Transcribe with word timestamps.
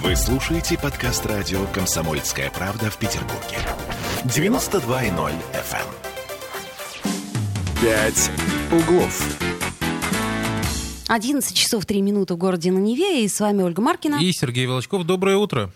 Вы 0.00 0.16
слушаете 0.16 0.78
подкаст 0.78 1.26
радио 1.26 1.66
«Комсомольская 1.66 2.50
правда» 2.50 2.90
в 2.90 2.96
Петербурге. 2.96 3.58
92.0 4.24 5.32
FM. 5.52 5.86
«Пять 7.82 8.30
углов». 8.72 9.38
11 11.08 11.54
часов 11.54 11.84
3 11.84 12.00
минуты 12.00 12.32
в 12.34 12.38
городе 12.38 12.72
на 12.72 12.78
Неве. 12.78 13.22
И 13.22 13.28
с 13.28 13.38
вами 13.38 13.62
Ольга 13.62 13.82
Маркина. 13.82 14.16
И 14.16 14.32
Сергей 14.32 14.66
Волочков. 14.66 15.04
Доброе 15.04 15.36
утро. 15.36 15.70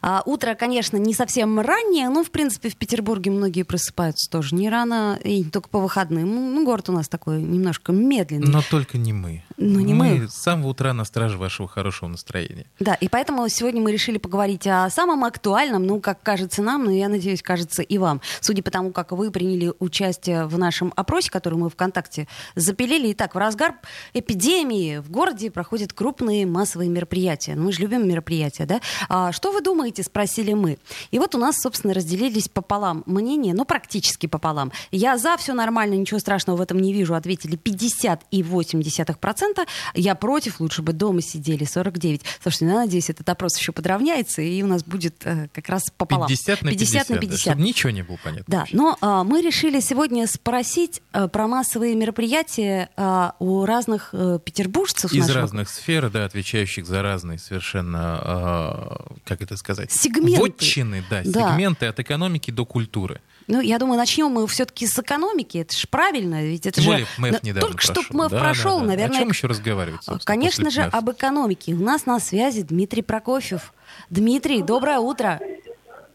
А, 0.00 0.22
утро, 0.24 0.54
конечно, 0.54 0.96
не 0.96 1.12
совсем 1.12 1.60
раннее, 1.60 2.08
но, 2.08 2.24
в 2.24 2.30
принципе, 2.30 2.70
в 2.70 2.76
Петербурге 2.76 3.30
многие 3.30 3.64
просыпаются 3.64 4.30
тоже 4.30 4.54
не 4.54 4.70
рано, 4.70 5.20
и 5.22 5.40
не 5.40 5.50
только 5.50 5.68
по 5.68 5.78
выходным. 5.78 6.54
Ну, 6.54 6.64
город 6.64 6.88
у 6.88 6.92
нас 6.92 7.06
такой 7.06 7.42
немножко 7.42 7.92
медленный. 7.92 8.48
Но 8.48 8.62
только 8.62 8.96
не 8.96 9.12
мы. 9.12 9.44
Ну, 9.60 9.80
не 9.80 9.92
мы. 9.92 10.20
мы. 10.20 10.28
с 10.28 10.34
самого 10.34 10.68
утра 10.68 10.92
на 10.92 11.04
страже 11.04 11.36
вашего 11.36 11.66
хорошего 11.66 12.08
настроения. 12.08 12.66
Да, 12.78 12.94
и 12.94 13.08
поэтому 13.08 13.48
сегодня 13.48 13.82
мы 13.82 13.90
решили 13.90 14.16
поговорить 14.18 14.68
о 14.68 14.88
самом 14.88 15.24
актуальном, 15.24 15.84
ну, 15.84 16.00
как 16.00 16.22
кажется 16.22 16.62
нам, 16.62 16.84
но 16.84 16.92
я 16.92 17.08
надеюсь, 17.08 17.42
кажется 17.42 17.82
и 17.82 17.98
вам. 17.98 18.20
Судя 18.40 18.62
по 18.62 18.70
тому, 18.70 18.92
как 18.92 19.10
вы 19.10 19.32
приняли 19.32 19.72
участие 19.80 20.46
в 20.46 20.56
нашем 20.58 20.92
опросе, 20.94 21.30
который 21.32 21.58
мы 21.58 21.70
ВКонтакте 21.70 22.28
запилили. 22.54 23.12
Итак, 23.12 23.34
в 23.34 23.38
разгар 23.38 23.74
эпидемии 24.14 24.98
в 24.98 25.10
городе 25.10 25.50
проходят 25.50 25.92
крупные 25.92 26.46
массовые 26.46 26.88
мероприятия. 26.88 27.56
Ну, 27.56 27.64
мы 27.64 27.72
же 27.72 27.80
любим 27.80 28.08
мероприятия, 28.08 28.64
да? 28.64 28.80
А 29.08 29.32
что 29.32 29.50
вы 29.50 29.60
думаете, 29.60 30.04
спросили 30.04 30.52
мы. 30.52 30.78
И 31.10 31.18
вот 31.18 31.34
у 31.34 31.38
нас, 31.38 31.56
собственно, 31.56 31.94
разделились 31.94 32.48
пополам 32.48 33.02
мнения, 33.06 33.54
ну, 33.54 33.64
практически 33.64 34.28
пополам. 34.28 34.70
Я 34.92 35.18
за, 35.18 35.36
все 35.36 35.52
нормально, 35.52 35.94
ничего 35.94 36.20
страшного 36.20 36.58
в 36.58 36.60
этом 36.60 36.78
не 36.78 36.92
вижу, 36.92 37.16
ответили 37.16 37.56
50 37.56 38.22
и 38.30 38.42
80%. 38.42 39.47
Я 39.94 40.14
против, 40.14 40.60
лучше 40.60 40.82
бы 40.82 40.92
дома 40.92 41.20
сидели, 41.22 41.64
49. 41.64 42.22
Слушайте, 42.42 42.64
ну, 42.66 42.70
я 42.72 42.78
надеюсь, 42.78 43.10
этот 43.10 43.28
опрос 43.28 43.56
еще 43.58 43.72
подравняется, 43.72 44.42
и 44.42 44.62
у 44.62 44.66
нас 44.66 44.82
будет 44.84 45.14
э, 45.24 45.48
как 45.52 45.68
раз 45.68 45.84
пополам. 45.96 46.28
50 46.28 46.62
на 46.62 46.70
50, 46.70 46.92
50 46.92 47.08
на 47.10 47.16
50. 47.18 47.30
Да, 47.30 47.50
чтобы 47.52 47.62
ничего 47.62 47.90
не 47.90 48.02
было 48.02 48.18
понятно. 48.22 48.44
Да, 48.48 48.64
но 48.72 48.96
а, 49.00 49.24
мы 49.24 49.42
решили 49.42 49.80
сегодня 49.80 50.26
спросить 50.26 51.02
а, 51.12 51.28
про 51.28 51.46
массовые 51.48 51.94
мероприятия 51.96 52.90
а, 52.96 53.34
у 53.38 53.64
разных 53.64 54.10
а, 54.12 54.38
петербуржцев. 54.38 55.12
Из 55.12 55.20
нашего- 55.22 55.40
разных 55.42 55.68
сфер, 55.68 56.10
да, 56.10 56.24
отвечающих 56.24 56.86
за 56.86 57.02
разные 57.02 57.38
совершенно, 57.38 58.18
а, 58.20 59.06
как 59.24 59.42
это 59.42 59.56
сказать? 59.56 59.92
Сегменты. 59.92 60.40
Вотчины, 60.40 61.04
да, 61.10 61.22
Да. 61.24 61.52
сегменты 61.52 61.86
от 61.86 61.98
экономики 62.00 62.50
до 62.50 62.64
культуры. 62.64 63.20
Ну, 63.48 63.60
я 63.62 63.78
думаю, 63.78 63.96
начнем 63.96 64.28
мы 64.28 64.46
все-таки 64.46 64.86
с 64.86 64.98
экономики. 64.98 65.58
Это 65.58 65.74
же 65.74 65.88
правильно, 65.88 66.44
ведь 66.44 66.66
это 66.66 66.82
Тем 66.82 66.84
же... 66.84 67.06
более 67.18 67.40
недавно 67.42 67.60
Только 67.68 67.82
что 67.82 67.94
прошел. 67.94 68.16
МЭФ 68.16 68.30
Да, 68.30 68.38
прошел, 68.38 68.74
да, 68.76 68.80
да. 68.80 68.86
наверное... 68.88 69.16
О 69.16 69.20
чем 69.20 69.28
еще 69.30 69.46
разговаривать, 69.46 70.02
собственно, 70.04 70.20
Конечно 70.36 70.70
же, 70.70 70.82
МЭФ? 70.82 70.94
об 70.94 71.10
экономике. 71.10 71.72
У 71.72 71.82
нас 71.82 72.04
на 72.04 72.20
связи 72.20 72.62
Дмитрий 72.62 73.02
Прокофьев. 73.02 73.72
Дмитрий, 74.10 74.62
доброе 74.62 74.98
утро. 74.98 75.40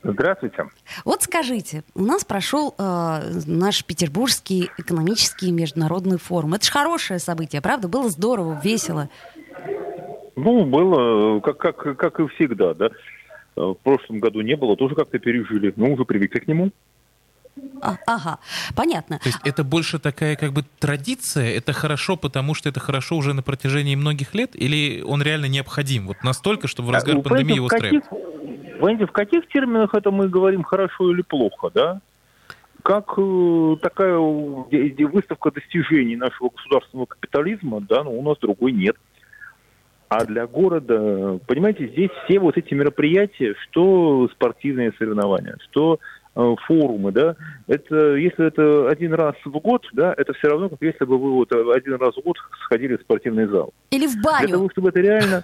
Здравствуйте. 0.03 0.65
Вот 1.05 1.23
скажите, 1.23 1.83
у 1.95 2.03
нас 2.03 2.23
прошел 2.25 2.75
э, 2.77 3.41
наш 3.47 3.83
Петербургский 3.85 4.69
экономический 4.77 5.49
международный 5.51 6.17
форум. 6.19 6.53
Это 6.53 6.65
же 6.65 6.71
хорошее 6.71 7.19
событие, 7.19 7.61
правда? 7.61 7.87
Было 7.87 8.09
здорово, 8.09 8.59
весело. 8.63 9.09
Ну, 10.35 10.65
было, 10.65 11.39
как, 11.39 11.57
как, 11.57 11.97
как 11.97 12.19
и 12.19 12.27
всегда, 12.35 12.73
да. 12.73 12.87
Э, 13.55 13.61
В 13.61 13.75
прошлом 13.83 14.19
году 14.19 14.41
не 14.41 14.55
было, 14.55 14.75
тоже 14.75 14.93
как-то 14.93 15.17
пережили. 15.19 15.73
Ну, 15.75 15.93
уже 15.93 16.05
привыкли 16.05 16.39
к 16.39 16.47
нему. 16.47 16.71
А, 17.81 17.97
ага, 18.07 18.39
понятно. 18.75 19.19
То 19.19 19.29
есть 19.29 19.39
это 19.43 19.63
больше 19.63 19.99
такая 19.99 20.35
как 20.35 20.53
бы 20.53 20.63
традиция, 20.79 21.55
это 21.55 21.73
хорошо, 21.73 22.15
потому 22.17 22.55
что 22.55 22.69
это 22.69 22.79
хорошо 22.79 23.17
уже 23.17 23.33
на 23.33 23.43
протяжении 23.43 23.95
многих 23.95 24.33
лет, 24.33 24.55
или 24.55 25.01
он 25.01 25.21
реально 25.21 25.45
необходим? 25.45 26.07
Вот 26.07 26.17
настолько, 26.23 26.67
чтобы 26.67 26.89
в 26.89 26.91
разгар 26.91 27.17
А, 27.17 27.21
пандемии 27.21 27.55
его 27.55 27.67
каких, 27.67 28.03
понимаете, 28.79 29.05
в 29.05 29.11
каких 29.11 29.47
терминах 29.49 29.93
это 29.93 30.11
мы 30.11 30.29
говорим 30.29 30.63
хорошо 30.63 31.11
или 31.11 31.21
плохо, 31.21 31.69
да? 31.73 32.01
Как 32.81 33.13
э, 33.17 33.75
такая 33.81 34.15
э, 34.15 35.05
выставка 35.05 35.51
достижений 35.51 36.15
нашего 36.15 36.49
государственного 36.49 37.05
капитализма, 37.05 37.81
да, 37.81 38.03
но 38.03 38.11
у 38.11 38.21
нас 38.21 38.37
другой 38.39 38.71
нет. 38.71 38.97
А 40.09 40.25
для 40.25 40.47
города, 40.47 41.39
понимаете, 41.47 41.87
здесь 41.87 42.11
все 42.25 42.39
вот 42.39 42.57
эти 42.57 42.73
мероприятия, 42.73 43.55
что 43.63 44.29
спортивные 44.33 44.91
соревнования, 44.97 45.57
что 45.69 45.99
форумы, 46.35 47.11
да, 47.11 47.35
это 47.67 48.15
если 48.15 48.47
это 48.47 48.89
один 48.89 49.13
раз 49.13 49.35
в 49.45 49.51
год, 49.59 49.85
да, 49.93 50.13
это 50.17 50.33
все 50.33 50.47
равно, 50.49 50.69
как 50.69 50.81
если 50.81 51.05
бы 51.05 51.17
вы 51.17 51.31
вот 51.31 51.51
один 51.51 51.95
раз 51.95 52.15
в 52.15 52.21
год 52.21 52.37
сходили 52.63 52.97
в 52.97 53.01
спортивный 53.01 53.45
зал. 53.45 53.73
Или 53.91 54.07
в 54.07 54.13
Для 54.13 54.21
баню. 54.23 54.49
того, 54.49 54.69
чтобы 54.71 54.89
это 54.89 54.99
реально... 54.99 55.43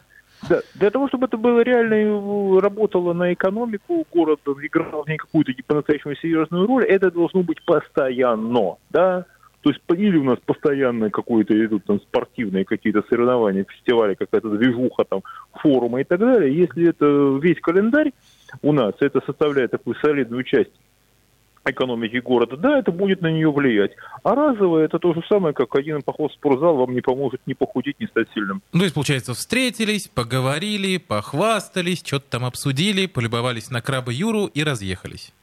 Да, 0.50 0.61
для 0.75 0.89
того, 0.89 1.09
чтобы 1.09 1.25
это 1.25 1.35
было 1.35 1.59
реально 1.59 1.95
э, 1.95 2.59
работало 2.61 3.11
на 3.11 3.33
экономику 3.33 4.07
города, 4.09 4.39
играло 4.61 5.03
в 5.03 5.09
ней 5.09 5.17
какую-то 5.17 5.51
по-настоящему 5.67 6.16
серьезную 6.16 6.66
роль, 6.66 6.85
это 6.85 7.11
должно 7.11 7.44
быть 7.44 7.61
постоянно, 7.66 8.77
да? 8.89 9.25
То 9.61 9.71
есть 9.71 9.81
или 9.89 10.17
у 10.17 10.23
нас 10.23 10.39
постоянно 10.45 11.09
какое-то 11.09 11.53
идут 11.66 11.83
там 11.83 12.00
спортивные 12.00 12.63
какие-то 12.63 13.03
соревнования, 13.09 13.66
фестивали, 13.66 14.16
какая-то 14.16 14.50
движуха, 14.51 15.03
там, 15.03 15.23
форумы 15.56 16.01
и 16.01 16.03
так 16.06 16.19
далее. 16.19 16.57
Если 16.57 16.88
это 16.88 17.38
весь 17.41 17.59
календарь 17.59 18.13
у 18.61 18.71
нас, 18.71 18.93
это 18.99 19.21
составляет 19.25 19.71
такую 19.71 19.95
солидную 19.95 20.43
часть 20.43 20.71
экономики 21.65 22.17
города, 22.17 22.57
да, 22.57 22.79
это 22.79 22.91
будет 22.91 23.21
на 23.21 23.31
нее 23.31 23.51
влиять. 23.51 23.91
А 24.23 24.35
разовое 24.35 24.85
это 24.85 24.99
то 24.99 25.13
же 25.13 25.21
самое, 25.27 25.53
как 25.53 25.75
один 25.75 26.01
поход 26.01 26.31
в 26.31 26.35
спортзал 26.35 26.77
вам 26.77 26.93
не 26.93 27.01
поможет 27.01 27.41
ни 27.45 27.53
похудеть, 27.53 27.99
ни 27.99 28.05
стать 28.05 28.27
сильным. 28.33 28.61
Ну, 28.73 28.79
то 28.79 28.85
есть, 28.85 28.95
получается, 28.95 29.33
встретились, 29.33 30.07
поговорили, 30.07 30.97
похвастались, 30.97 32.01
что-то 32.05 32.25
там 32.29 32.45
обсудили, 32.45 33.05
полюбовались 33.05 33.69
на 33.69 33.81
краба 33.81 34.11
Юру 34.11 34.45
и 34.45 34.63
разъехались. 34.63 35.33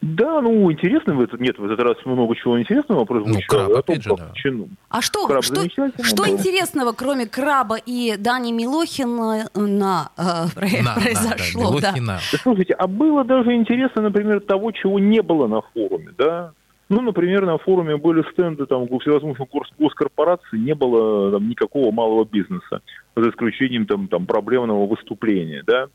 Да, 0.00 0.40
ну 0.40 0.70
интересно 0.72 1.14
в 1.14 1.20
этот 1.20 1.40
нет, 1.40 1.58
в 1.58 1.64
этот 1.64 1.80
раз 1.80 1.96
много 2.04 2.34
чего 2.36 2.60
интересного 2.60 3.04
прозвучало. 3.04 3.40
краб, 3.48 3.62
О 3.64 3.68
том, 3.70 3.78
опять 3.78 4.02
же, 4.02 4.10
да. 4.16 4.30
чину. 4.34 4.68
А 4.88 5.00
что, 5.02 5.26
Краб 5.26 5.44
что, 5.44 5.62
что 6.02 6.24
был. 6.24 6.32
интересного, 6.32 6.92
кроме 6.92 7.26
краба 7.26 7.76
и 7.76 8.16
Дани 8.18 8.52
Милохина, 8.52 9.48
на, 9.54 10.10
э, 10.16 10.22
На, 10.22 10.82
на, 10.82 10.94
да, 10.94 11.00
произошло? 11.00 11.80
да. 11.80 11.92
Милохина. 11.92 12.18
Да, 12.32 12.38
слушайте, 12.42 12.74
а 12.74 12.86
было 12.86 13.24
даже 13.24 13.54
интересно, 13.54 14.02
например, 14.02 14.40
того, 14.40 14.72
чего 14.72 14.98
не 14.98 15.22
было 15.22 15.46
на 15.46 15.60
форуме, 15.74 16.12
да? 16.16 16.52
Ну, 16.88 17.02
например, 17.02 17.44
на 17.44 17.58
форуме 17.58 17.98
были 17.98 18.24
стенды 18.32 18.64
там 18.64 18.86
всевозможных 18.86 19.46
гос- 19.50 19.68
госкорпораций, 19.78 20.58
не 20.58 20.74
было 20.74 21.30
там 21.32 21.46
никакого 21.48 21.90
малого 21.92 22.24
бизнеса, 22.24 22.80
за 23.14 23.28
исключением 23.28 23.84
там, 23.86 24.08
там 24.08 24.24
проблемного 24.24 24.86
выступления, 24.86 25.62
да? 25.66 25.88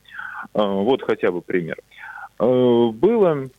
А, 0.54 0.68
вот 0.68 1.02
хотя 1.02 1.32
бы 1.32 1.42
пример. 1.42 1.78
А, 2.40 2.92
было 2.92 3.50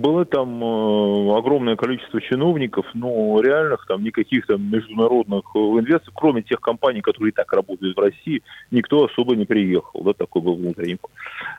было 0.00 0.24
там 0.24 0.62
э, 0.62 1.38
огромное 1.38 1.76
количество 1.76 2.20
чиновников, 2.20 2.86
но 2.94 3.40
реальных 3.40 3.86
там 3.86 4.02
никаких 4.02 4.46
там 4.46 4.70
международных 4.70 5.44
э, 5.54 5.58
инвесторов, 5.58 6.14
кроме 6.14 6.42
тех 6.42 6.60
компаний, 6.60 7.00
которые 7.00 7.30
и 7.30 7.34
так 7.34 7.52
работают 7.52 7.96
в 7.96 8.00
России, 8.00 8.42
никто 8.70 9.04
особо 9.04 9.36
не 9.36 9.44
приехал, 9.44 10.02
да, 10.02 10.12
такой 10.12 10.42
был 10.42 10.56
внутренний. 10.56 10.98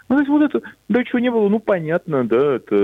Ну, 0.09 0.15
то 0.15 0.19
есть 0.19 0.29
вот 0.29 0.41
это, 0.41 0.61
да, 0.89 1.03
чего 1.03 1.19
не 1.19 1.29
было, 1.29 1.47
ну, 1.49 1.59
понятно, 1.59 2.27
да, 2.27 2.55
это, 2.55 2.75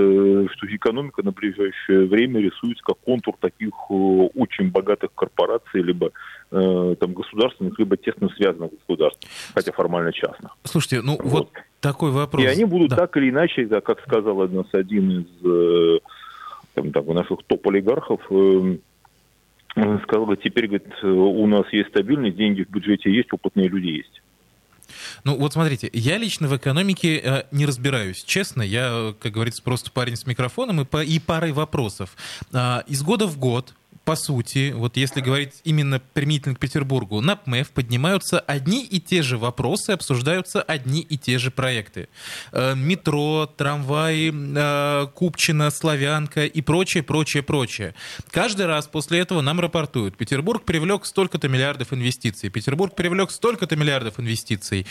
что 0.51 0.67
экономика 0.67 1.23
на 1.23 1.31
ближайшее 1.31 2.05
время 2.07 2.39
рисуется 2.41 2.83
как 2.83 2.97
контур 2.99 3.35
таких 3.39 3.73
э, 3.89 3.93
очень 3.93 4.69
богатых 4.69 5.13
корпораций, 5.15 5.81
либо 5.81 6.11
э, 6.51 6.95
там 6.99 7.13
государственных, 7.13 7.79
либо 7.79 7.97
тесно 7.97 8.29
связанных 8.29 8.71
государств, 8.71 9.27
хотя 9.53 9.71
формально 9.71 10.11
частных. 10.13 10.55
Слушайте, 10.63 11.01
ну 11.01 11.17
вот, 11.17 11.23
Вот. 11.31 11.49
Такой 11.79 12.11
вопрос. 12.11 12.43
И 12.43 12.47
они 12.47 12.65
будут 12.65 12.89
Да. 12.89 12.95
так 12.97 13.15
или 13.17 13.29
иначе, 13.29 13.65
да, 13.65 13.81
как 13.81 14.01
сказал 14.01 14.47
нас 14.49 14.65
один 14.73 15.21
из 15.21 15.45
э, 15.45 15.99
там, 16.75 16.91
так, 16.91 17.05
наших 17.07 17.39
топ-олигархов, 17.47 18.21
э, 18.29 18.77
э, 19.75 19.99
сказал, 20.03 20.25
говорит, 20.25 20.43
теперь 20.43 20.67
говорит, 20.67 20.87
э, 21.01 21.07
у 21.07 21.45
нас 21.47 21.65
есть 21.71 21.89
стабильность, 21.89 22.35
деньги 22.37 22.63
в 22.63 22.69
бюджете 22.69 23.11
есть, 23.11 23.31
опытные 23.33 23.67
люди 23.67 23.87
есть. 23.87 24.21
Ну 25.23 25.35
вот 25.37 25.53
смотрите, 25.53 25.89
я 25.93 26.17
лично 26.17 26.47
в 26.47 26.57
экономике 26.57 27.17
э, 27.23 27.43
не 27.51 27.65
разбираюсь, 27.67 28.23
честно. 28.23 28.61
Я, 28.63 28.89
э, 28.91 29.13
как 29.19 29.33
говорится, 29.33 29.61
просто 29.61 29.91
парень 29.91 30.15
с 30.15 30.25
микрофоном 30.25 30.81
и, 30.81 30.85
по- 30.85 31.03
и 31.03 31.19
парой 31.19 31.51
вопросов. 31.51 32.15
А, 32.51 32.83
из 32.87 33.03
года 33.03 33.27
в 33.27 33.37
год 33.37 33.73
по 34.09 34.15
сути, 34.15 34.73
вот 34.75 34.97
если 34.97 35.21
говорить 35.21 35.61
именно 35.65 36.01
применительно 36.15 36.55
к 36.55 36.59
Петербургу, 36.59 37.21
на 37.21 37.35
ПМЭФ 37.35 37.69
поднимаются 37.69 38.39
одни 38.39 38.83
и 38.83 38.99
те 38.99 39.21
же 39.21 39.37
вопросы, 39.37 39.91
обсуждаются 39.91 40.63
одни 40.63 41.01
и 41.01 41.15
те 41.15 41.37
же 41.37 41.51
проекты. 41.51 42.09
Э, 42.51 42.73
Метро, 42.75 43.45
трамваи, 43.45 44.31
э, 44.33 45.07
Купчино, 45.13 45.69
Славянка 45.69 46.45
и 46.47 46.61
прочее, 46.63 47.03
прочее, 47.03 47.43
прочее. 47.43 47.93
Каждый 48.31 48.65
раз 48.65 48.87
после 48.87 49.19
этого 49.19 49.41
нам 49.41 49.59
рапортуют. 49.59 50.17
Петербург 50.17 50.63
привлек 50.63 51.05
столько-то 51.05 51.47
миллиардов 51.47 51.93
инвестиций. 51.93 52.49
Петербург 52.49 52.95
привлек 52.95 53.29
столько-то 53.29 53.75
миллиардов 53.75 54.19
инвестиций. 54.19 54.87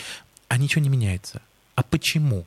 А 0.47 0.57
ничего 0.57 0.81
не 0.81 0.87
меняется. 0.87 1.41
А 1.75 1.83
почему? 1.83 2.45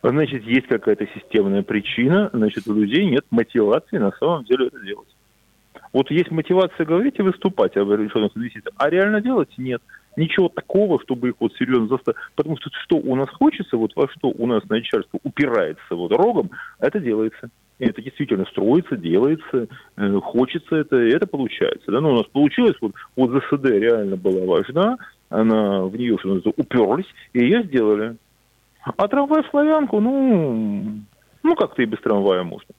Значит, 0.00 0.44
есть 0.44 0.68
какая-то 0.68 1.08
системная 1.08 1.64
причина, 1.64 2.30
значит, 2.32 2.68
у 2.68 2.74
людей 2.74 3.04
нет 3.06 3.24
мотивации 3.30 3.98
на 3.98 4.12
самом 4.12 4.44
деле 4.44 4.68
это 4.68 4.78
делать. 4.84 5.08
Вот 5.92 6.10
есть 6.10 6.30
мотивация 6.30 6.86
говорить 6.86 7.18
и 7.18 7.22
выступать 7.22 7.76
об 7.76 7.90
решенных 7.90 8.36
инвестициях, 8.36 8.74
а 8.76 8.90
реально 8.90 9.20
делать 9.20 9.50
нет. 9.56 9.82
ничего 10.16 10.48
такого, 10.48 11.00
чтобы 11.02 11.28
их 11.28 11.34
вот 11.40 11.52
серьезно 11.54 11.88
заставить. 11.88 12.18
Потому 12.34 12.56
что 12.56 12.70
что 12.82 12.96
у 12.96 13.14
нас 13.16 13.28
хочется, 13.30 13.76
вот 13.76 13.92
во 13.94 14.08
что 14.08 14.28
у 14.28 14.46
нас 14.46 14.64
начальство 14.68 15.18
упирается 15.22 15.94
вот 15.94 16.12
рогом, 16.12 16.50
это 16.78 17.00
делается. 17.00 17.50
Это 17.78 18.00
действительно 18.00 18.46
строится, 18.46 18.96
делается, 18.96 19.68
э, 19.96 20.20
хочется 20.22 20.76
это, 20.76 21.02
и 21.02 21.10
это 21.10 21.26
получается. 21.26 21.90
Да? 21.90 22.00
Но 22.00 22.08
ну, 22.08 22.14
у 22.14 22.16
нас 22.18 22.26
получилось, 22.26 22.76
вот, 22.80 22.92
вот 23.16 23.30
ЗСД 23.30 23.66
реально 23.66 24.16
была 24.16 24.46
важна, 24.46 24.96
она 25.28 25.82
в 25.82 25.94
нее, 25.94 26.16
что 26.18 26.28
называется, 26.28 26.58
уперлись, 26.62 27.12
и 27.34 27.40
ее 27.40 27.64
сделали. 27.64 28.16
А 28.82 29.08
трамвай-славянку, 29.08 30.00
ну, 30.00 31.00
ну 31.42 31.54
как-то 31.54 31.82
и 31.82 31.86
без 31.86 32.00
трамвая 32.00 32.44
можно. 32.44 32.74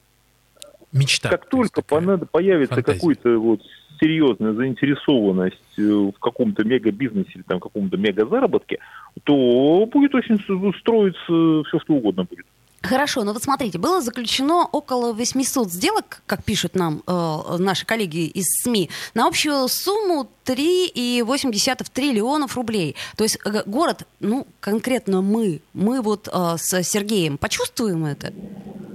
Мечта. 0.92 1.28
Как 1.28 1.48
только 1.48 1.82
понад... 1.82 2.30
появится 2.30 2.82
какой-то 2.82 3.38
вот 3.38 3.60
серьезная 4.00 4.52
заинтересованность 4.52 5.78
э, 5.78 5.82
в 5.82 6.18
каком-то 6.20 6.64
мега-бизнесе 6.64 7.30
или 7.34 7.42
там 7.42 7.60
каком-то 7.60 7.96
мега-заработке, 7.96 8.78
то 9.24 9.88
будет 9.92 10.14
очень 10.14 10.38
строиться 10.78 11.68
все, 11.68 11.80
что 11.80 11.94
угодно 11.94 12.24
будет. 12.24 12.46
Хорошо, 12.82 13.24
но 13.24 13.32
вот 13.32 13.42
смотрите, 13.42 13.78
было 13.78 14.00
заключено 14.00 14.64
около 14.70 15.12
800 15.12 15.68
сделок, 15.70 16.22
как 16.26 16.44
пишут 16.44 16.76
нам 16.76 17.02
э, 17.06 17.56
наши 17.58 17.84
коллеги 17.84 18.26
из 18.26 18.44
СМИ, 18.62 18.88
на 19.14 19.26
общую 19.26 19.66
сумму 19.68 20.30
3,8 20.46 21.86
триллионов 21.92 22.56
рублей. 22.56 22.94
То 23.16 23.24
есть 23.24 23.38
э, 23.44 23.62
город, 23.66 24.06
ну, 24.20 24.46
конкретно 24.60 25.22
мы, 25.22 25.60
мы 25.74 26.00
вот 26.02 26.28
э, 26.28 26.56
с 26.56 26.82
Сергеем 26.84 27.36
почувствуем 27.36 28.04
это? 28.04 28.32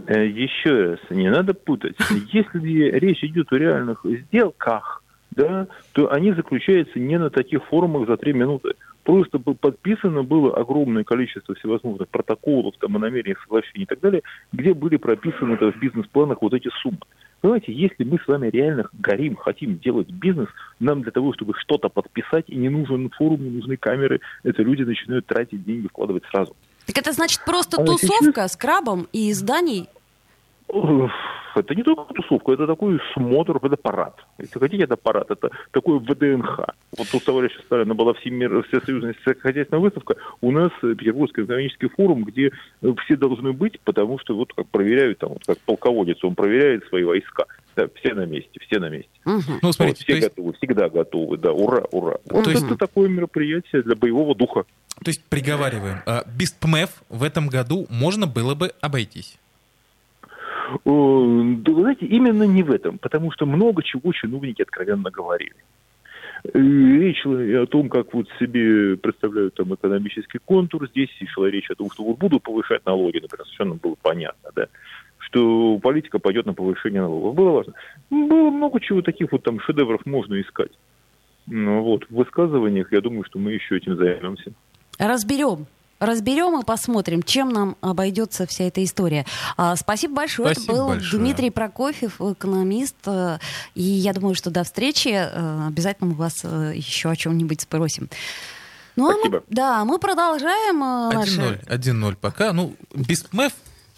Э, 0.07 0.25
еще 0.27 0.91
раз, 0.91 1.00
не 1.09 1.29
надо 1.29 1.53
путать. 1.53 1.97
Если 2.31 2.89
речь 3.00 3.24
идет 3.24 3.51
о 3.51 3.57
реальных 3.57 4.06
сделках, 4.06 5.03
да, 5.31 5.68
то 5.91 6.12
они 6.12 6.31
заключаются 6.33 7.00
не 7.00 7.18
на 7.18 7.29
таких 7.29 7.63
форумах 7.65 8.07
за 8.07 8.18
три 8.18 8.33
минуты. 8.33 8.75
Просто 9.03 9.38
подписано 9.39 10.23
было 10.23 10.55
огромное 10.55 11.03
количество 11.03 11.55
всевозможных 11.55 12.07
протоколов, 12.07 12.75
там, 12.79 12.95
о 12.95 13.00
намерениях, 13.00 13.41
соглашений 13.41 13.83
и 13.83 13.85
так 13.85 14.00
далее, 14.00 14.21
где 14.53 14.73
были 14.73 14.95
прописаны 14.95 15.57
в 15.57 15.79
бизнес-планах 15.79 16.41
вот 16.41 16.53
эти 16.53 16.69
суммы. 16.81 17.00
Понимаете, 17.41 17.73
если 17.73 18.05
мы 18.05 18.19
с 18.19 18.27
вами 18.27 18.47
реально 18.47 18.88
горим, 18.94 19.35
хотим 19.35 19.77
делать 19.77 20.09
бизнес, 20.09 20.47
нам 20.79 21.01
для 21.01 21.11
того, 21.11 21.33
чтобы 21.33 21.53
что-то 21.57 21.89
подписать, 21.89 22.45
и 22.47 22.55
не 22.55 22.69
нужен 22.69 23.09
форум, 23.09 23.44
не 23.44 23.50
нужны 23.50 23.75
камеры, 23.75 24.21
это 24.44 24.63
люди 24.63 24.83
начинают 24.83 25.25
тратить 25.25 25.65
деньги, 25.65 25.88
вкладывать 25.88 26.23
сразу. 26.31 26.55
Так 26.85 26.97
это 26.97 27.11
значит 27.11 27.41
просто 27.45 27.81
а 27.81 27.85
тусовка 27.85 28.31
сейчас... 28.31 28.53
с 28.53 28.55
крабом 28.55 29.07
и 29.11 29.31
изданий? 29.31 29.89
Это 31.55 31.75
не 31.75 31.83
только 31.83 32.13
тусовка, 32.13 32.53
это 32.53 32.65
такой 32.65 32.99
смотр, 33.13 33.57
это 33.63 33.77
парад. 33.77 34.15
Если 34.39 34.57
хотите, 34.57 34.85
это 34.85 34.97
парад, 34.97 35.29
это 35.29 35.51
такой 35.71 35.99
ВДНХ. 35.99 36.61
Вот 36.97 37.07
у 37.13 37.19
товарища 37.19 37.61
Сталина 37.61 37.93
была 37.93 38.13
всемир, 38.15 38.63
всесоюзная 38.63 39.15
сельскохозяйственная 39.23 39.81
выставка, 39.81 40.15
у 40.41 40.51
нас 40.51 40.71
Петербургский 40.81 41.43
экономический 41.43 41.89
форум, 41.89 42.23
где 42.23 42.51
все 43.05 43.15
должны 43.15 43.53
быть, 43.53 43.79
потому 43.81 44.17
что 44.19 44.35
вот 44.35 44.51
как 44.53 44.67
проверяют, 44.69 45.19
там, 45.19 45.29
вот 45.29 45.43
как 45.45 45.59
полководец, 45.59 46.23
он 46.23 46.33
проверяет 46.33 46.85
свои 46.87 47.03
войска. 47.03 47.45
Да, 47.75 47.87
все 47.95 48.13
на 48.13 48.25
месте, 48.25 48.59
все 48.67 48.79
на 48.79 48.89
месте. 48.89 49.09
Угу. 49.25 49.59
Ну, 49.61 49.71
смотрите, 49.71 49.97
вот 49.97 49.97
все 49.97 50.15
есть... 50.15 50.27
готовы, 50.29 50.53
всегда 50.53 50.89
готовы, 50.89 51.37
да, 51.37 51.51
ура, 51.51 51.83
ура. 51.91 52.17
Вот 52.29 52.45
то 52.45 52.51
это 52.51 52.51
есть... 52.51 52.77
такое 52.77 53.09
мероприятие 53.09 53.81
для 53.81 53.95
боевого 53.95 54.35
духа. 54.35 54.65
То 55.03 55.09
есть, 55.09 55.23
приговариваем, 55.25 56.01
а, 56.05 56.23
без 56.37 56.51
ПМЭФ 56.51 57.03
в 57.09 57.23
этом 57.23 57.47
году 57.47 57.87
можно 57.89 58.27
было 58.27 58.53
бы 58.53 58.73
обойтись? 58.79 59.39
Вы 60.85 61.73
знаете, 61.81 62.05
именно 62.05 62.43
не 62.43 62.63
в 62.63 62.71
этом, 62.71 62.97
потому 62.97 63.31
что 63.31 63.45
много 63.45 63.83
чего 63.83 64.11
чиновники 64.13 64.61
откровенно 64.61 65.09
говорили. 65.11 65.55
Речь 66.53 67.21
шла 67.21 67.39
о 67.61 67.65
том, 67.65 67.87
как 67.87 68.13
вот 68.13 68.27
себе 68.39 68.97
представляют 68.97 69.55
там 69.55 69.73
экономический 69.73 70.39
контур. 70.43 70.89
Здесь 70.89 71.09
шла 71.29 71.49
речь 71.49 71.71
о 71.71 71.75
том, 71.75 71.89
что 71.91 72.03
вот 72.03 72.17
будут 72.17 72.43
повышать 72.43 72.85
налоги, 72.85 73.19
например, 73.19 73.45
совершенно 73.45 73.75
было 73.75 73.95
понятно, 74.01 74.49
да, 74.53 74.67
что 75.19 75.79
политика 75.79 76.19
пойдет 76.19 76.45
на 76.45 76.53
повышение 76.53 77.01
налогов. 77.01 77.33
Было 77.35 77.51
важно. 77.51 77.73
Было 78.09 78.49
много 78.49 78.81
чего 78.81 79.01
таких 79.01 79.31
вот 79.31 79.43
там 79.43 79.61
шедевров 79.61 80.05
можно 80.05 80.39
искать. 80.41 80.71
Ну 81.47 81.81
вот, 81.81 82.05
в 82.09 82.15
высказываниях, 82.15 82.91
я 82.91 82.99
думаю, 82.99 83.23
что 83.23 83.39
мы 83.39 83.53
еще 83.53 83.77
этим 83.77 83.95
займемся. 83.95 84.51
Разберем 84.99 85.65
разберем 86.05 86.59
и 86.59 86.63
посмотрим, 86.63 87.23
чем 87.23 87.50
нам 87.50 87.77
обойдется 87.81 88.45
вся 88.47 88.65
эта 88.65 88.83
история. 88.83 89.25
А, 89.57 89.75
спасибо 89.75 90.15
большое. 90.15 90.53
Спасибо 90.53 90.73
Это 90.73 90.81
был 90.81 90.88
большое. 90.89 91.21
Дмитрий 91.21 91.50
Прокофьев, 91.50 92.21
экономист. 92.21 92.95
Э, 93.05 93.39
и 93.75 93.83
я 93.83 94.13
думаю, 94.13 94.35
что 94.35 94.50
до 94.50 94.63
встречи. 94.63 95.09
Э, 95.09 95.67
обязательно 95.67 96.11
мы 96.11 96.15
вас 96.15 96.41
э, 96.44 96.73
еще 96.75 97.09
о 97.09 97.15
чем-нибудь 97.15 97.61
спросим. 97.61 98.09
Ну, 98.95 99.11
Спасибо. 99.11 99.38
А 99.38 99.39
мы, 99.39 99.44
да, 99.50 99.85
мы 99.85 100.00
продолжаем 100.00 100.83
1-0, 100.83 101.13
наши... 101.13 101.61
1-0 101.65 102.15
пока. 102.19 102.53
Ну, 102.53 102.75
без 102.94 103.25
МЭФ 103.31 103.53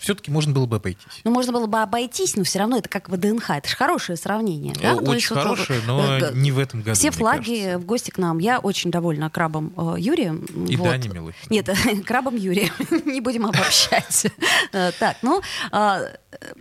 все-таки 0.05 0.29
можно 0.29 0.53
было 0.53 0.67
бы 0.67 0.75
обойтись. 0.75 1.21
Ну, 1.23 1.31
можно 1.31 1.51
было 1.51 1.65
бы 1.65 1.81
обойтись, 1.81 2.35
но 2.35 2.43
все 2.43 2.59
равно 2.59 2.77
это 2.77 2.87
как 2.87 3.09
ВДНХ. 3.09 3.49
Это 3.49 3.67
же 3.67 3.75
хорошее 3.75 4.17
сравнение. 4.19 4.75
Да? 4.79 4.93
Очень 4.93 5.13
есть, 5.13 5.25
хорошее, 5.25 5.79
вот, 5.79 5.87
но 5.87 6.17
э, 6.19 6.31
не 6.35 6.51
в 6.51 6.59
этом 6.59 6.83
году. 6.83 6.95
Все 6.95 7.09
флаги 7.09 7.55
кажется. 7.55 7.79
в 7.79 7.85
гости 7.85 8.11
к 8.11 8.19
нам. 8.19 8.37
Я 8.37 8.59
очень 8.59 8.91
довольна 8.91 9.31
крабом 9.31 9.73
э, 9.75 9.95
Юрием. 9.97 10.45
И 10.69 10.75
вот. 10.75 10.89
Дани 10.89 11.07
Милохин. 11.07 11.47
Нет, 11.49 11.69
крабом 12.05 12.35
Юрием. 12.35 12.71
не 13.05 13.19
будем 13.19 13.47
обобщать. 13.47 14.27
Э, 14.71 14.91
так, 14.99 15.17
ну, 15.21 15.41
а, 15.71 16.01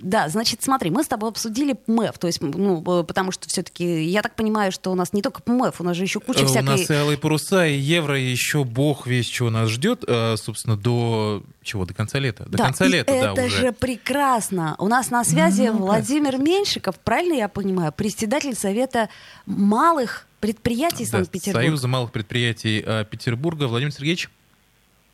да, 0.00 0.29
значит, 0.29 0.62
смотри, 0.62 0.91
мы 0.91 1.05
с 1.05 1.06
тобой 1.06 1.31
обсудили 1.31 1.73
ПМЭФ, 1.73 2.19
то 2.19 2.26
есть, 2.26 2.41
ну, 2.41 2.82
потому 2.82 3.32
что 3.32 3.49
все-таки, 3.49 4.05
я 4.05 4.23
так 4.23 4.35
понимаю, 4.35 4.73
что 4.73 4.91
у 4.93 4.94
нас 4.94 5.12
не 5.12 5.23
только 5.23 5.43
ПМЭФ, 5.43 5.81
у 5.81 5.85
нас 5.85 5.97
же 5.97 6.05
еще 6.05 6.21
куча 6.21 6.47
всякой... 6.47 6.69
У 6.69 6.71
нас 6.71 6.91
и 6.91 6.94
алые 6.94 7.19
паруса, 7.19 7.67
и 7.67 7.76
евро, 7.76 8.19
и 8.19 8.25
еще 8.25 8.65
бог 8.65 9.06
весь 9.06 9.26
чего 9.26 9.50
нас 9.50 9.69
ждет, 9.71 10.05
собственно, 10.37 10.76
до 10.76 11.43
чего, 11.62 11.85
до 11.87 11.94
конца 11.94 12.19
лета? 12.19 12.44
До 12.44 12.59
да, 12.59 12.65
конца 12.65 12.87
лета, 12.87 13.12
да, 13.12 13.32
это 13.32 13.49
же 13.49 13.73
прекрасно. 13.73 14.76
У 14.79 14.88
нас 14.88 15.11
на 15.11 15.25
связи 15.25 15.62
ну, 15.62 15.79
Владимир 15.79 16.38
Меньшиков, 16.38 16.99
правильно 17.00 17.35
я 17.35 17.49
понимаю, 17.49 17.93
председатель 17.93 18.55
Совета 18.55 19.09
малых 19.47 20.27
предприятий 20.41 21.05
да, 21.06 21.12
Санкт-Петербурга. 21.12 21.67
Союза 21.67 21.88
малых 21.88 22.12
предприятий 22.12 22.82
э, 22.85 23.05
Петербурга. 23.11 23.67
Владимир 23.67 23.93
Сергеевич. 23.93 24.29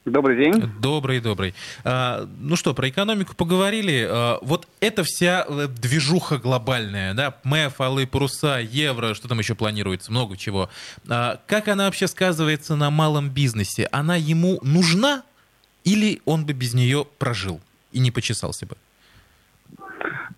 Добрый 0.07 0.37
день. 0.37 0.63
Добрый, 0.81 1.21
добрый. 1.21 1.55
А, 1.85 2.27
ну 2.39 2.57
что, 2.57 2.73
про 2.73 2.89
экономику 2.89 3.37
поговорили. 3.37 4.07
А, 4.09 4.39
вот 4.41 4.67
эта 4.81 5.05
вся 5.05 5.45
э, 5.47 5.67
движуха 5.69 6.39
глобальная, 6.39 7.13
да, 7.13 7.35
МЭФ, 7.45 7.79
алые 7.81 8.07
паруса, 8.07 8.61
евро, 8.61 9.13
что 9.13 9.29
там 9.29 9.39
еще 9.39 9.55
планируется, 9.55 10.11
много 10.11 10.39
чего. 10.39 10.71
А, 11.09 11.39
как 11.47 11.69
она 11.69 11.85
вообще 11.85 12.07
сказывается 12.07 12.77
на 12.77 12.91
малом 12.91 13.29
бизнесе? 13.29 13.89
Она 13.93 14.17
ему 14.17 14.59
нужна 14.63 15.23
или 15.85 16.23
он 16.25 16.47
бы 16.47 16.55
без 16.55 16.73
нее 16.73 17.07
прожил 17.19 17.61
и 17.93 18.01
не 18.01 18.11
почесался 18.11 18.67
бы? 18.67 18.77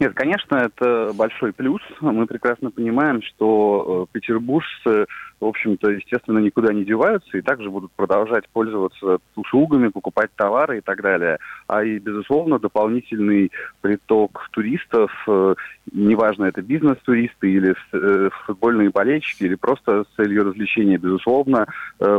Нет, 0.01 0.15
конечно, 0.15 0.57
это 0.57 1.13
большой 1.15 1.53
плюс. 1.53 1.81
Мы 2.01 2.27
прекрасно 2.27 2.73
понимаем, 2.73 3.23
что 3.23 4.09
э, 4.11 4.13
петербуржцы, 4.13 5.07
в 5.43 5.49
общем-то, 5.49 5.91
естественно, 5.91 6.39
никуда 6.39 6.73
не 6.73 6.85
деваются 6.85 7.37
и 7.37 7.43
также 7.43 7.71
будут 7.71 7.93
продолжать 7.93 8.49
пользоваться 8.49 9.19
услугами, 9.37 9.89
покупать 9.89 10.31
товары 10.37 10.79
и 10.79 10.81
так 10.81 11.03
далее. 11.03 11.39
А 11.67 11.85
и, 11.85 11.99
безусловно, 11.99 12.59
дополнительный 12.59 13.51
приток 13.81 14.49
туристов, 14.53 15.11
э, 15.29 15.55
неважно, 15.93 16.45
это 16.45 16.63
бизнес-туристы 16.63 17.51
или 17.51 17.75
э, 17.93 18.31
футбольные 18.47 18.91
болельщики, 18.91 19.45
или 19.45 19.57
просто 19.57 20.05
с 20.05 20.17
целью 20.17 20.45
развлечения, 20.45 20.97
безусловно, 20.97 21.67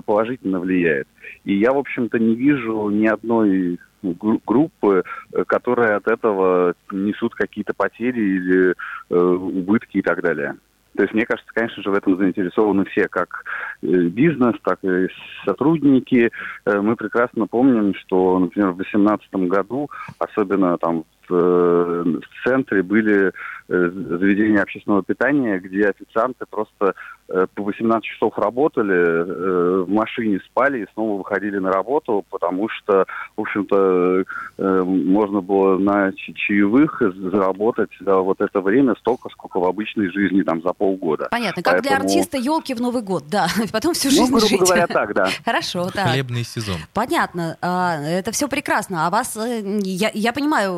положительно 0.05 0.59
влияет. 0.59 1.07
И 1.43 1.55
я, 1.55 1.71
в 1.73 1.77
общем-то, 1.77 2.19
не 2.19 2.35
вижу 2.35 2.89
ни 2.89 3.07
одной 3.07 3.79
группы, 4.03 5.03
э, 5.31 5.43
которые 5.45 5.95
от 5.95 6.07
этого 6.07 6.75
несут 6.91 7.35
какие-то 7.35 7.73
потери 7.73 8.19
или 8.19 8.75
э, 9.09 9.15
убытки 9.15 9.97
и 9.97 10.01
так 10.01 10.21
далее. 10.21 10.55
То 10.95 11.03
есть, 11.03 11.13
мне 11.13 11.25
кажется, 11.25 11.51
конечно 11.53 11.81
же, 11.81 11.89
в 11.89 11.93
этом 11.93 12.17
заинтересованы 12.17 12.85
все, 12.85 13.07
как 13.07 13.43
э, 13.81 13.87
бизнес, 13.87 14.55
так 14.63 14.79
и 14.83 15.07
сотрудники. 15.45 16.31
Мы 16.65 16.95
прекрасно 16.95 17.47
помним, 17.47 17.93
что, 17.95 18.39
например, 18.39 18.71
в 18.71 18.77
2018 18.77 19.33
году, 19.49 19.89
особенно 20.19 20.77
там 20.77 21.05
в 21.29 22.21
центре 22.43 22.83
были 22.83 23.31
заведения 23.67 24.61
общественного 24.61 25.03
питания, 25.03 25.57
где 25.59 25.89
официанты 25.89 26.45
просто 26.49 26.93
Э, 27.29 27.47
по 27.55 27.63
18 27.63 28.03
часов 28.03 28.37
работали, 28.37 28.93
э, 28.93 29.83
в 29.83 29.89
машине 29.89 30.39
спали 30.45 30.83
и 30.83 30.87
снова 30.93 31.17
выходили 31.17 31.57
на 31.57 31.71
работу, 31.71 32.25
потому 32.29 32.67
что, 32.69 33.05
в 33.37 33.41
общем-то, 33.41 34.23
э, 34.57 34.83
можно 34.83 35.41
было 35.41 35.77
на 35.77 36.11
чаевых 36.13 37.01
заработать 37.01 37.89
за 38.01 38.17
вот 38.17 38.41
это 38.41 38.59
время 38.59 38.95
столько, 38.99 39.29
сколько 39.29 39.59
в 39.59 39.65
обычной 39.65 40.11
жизни 40.11 40.41
там 40.43 40.61
за 40.61 40.73
полгода. 40.73 41.29
Понятно, 41.31 41.63
как 41.63 41.73
Поэтому... 41.75 41.89
для 41.89 42.05
артиста 42.05 42.37
елки 42.37 42.73
в 42.73 42.81
Новый 42.81 43.01
год, 43.01 43.23
да, 43.29 43.47
потом 43.71 43.93
всю 43.93 44.09
ну, 44.09 44.15
жизнь 44.15 44.31
ну, 44.31 44.39
грубо 44.39 44.47
жить. 44.49 44.59
говоря, 44.59 44.87
так, 44.87 45.13
да. 45.13 45.27
Хорошо, 45.45 45.87
да. 45.93 46.07
Хлебный 46.07 46.43
сезон. 46.43 46.75
Понятно, 46.93 47.57
а, 47.61 47.99
это 48.01 48.31
все 48.31 48.49
прекрасно. 48.49 49.07
А 49.07 49.09
вас, 49.09 49.37
я, 49.37 50.11
я 50.13 50.33
понимаю, 50.33 50.73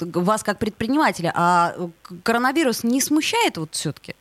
вас 0.00 0.42
как 0.42 0.58
предпринимателя, 0.58 1.32
а 1.34 1.74
коронавирус 2.22 2.84
не 2.84 3.00
смущает 3.00 3.56
вот 3.56 3.74
все-таки? 3.74 4.14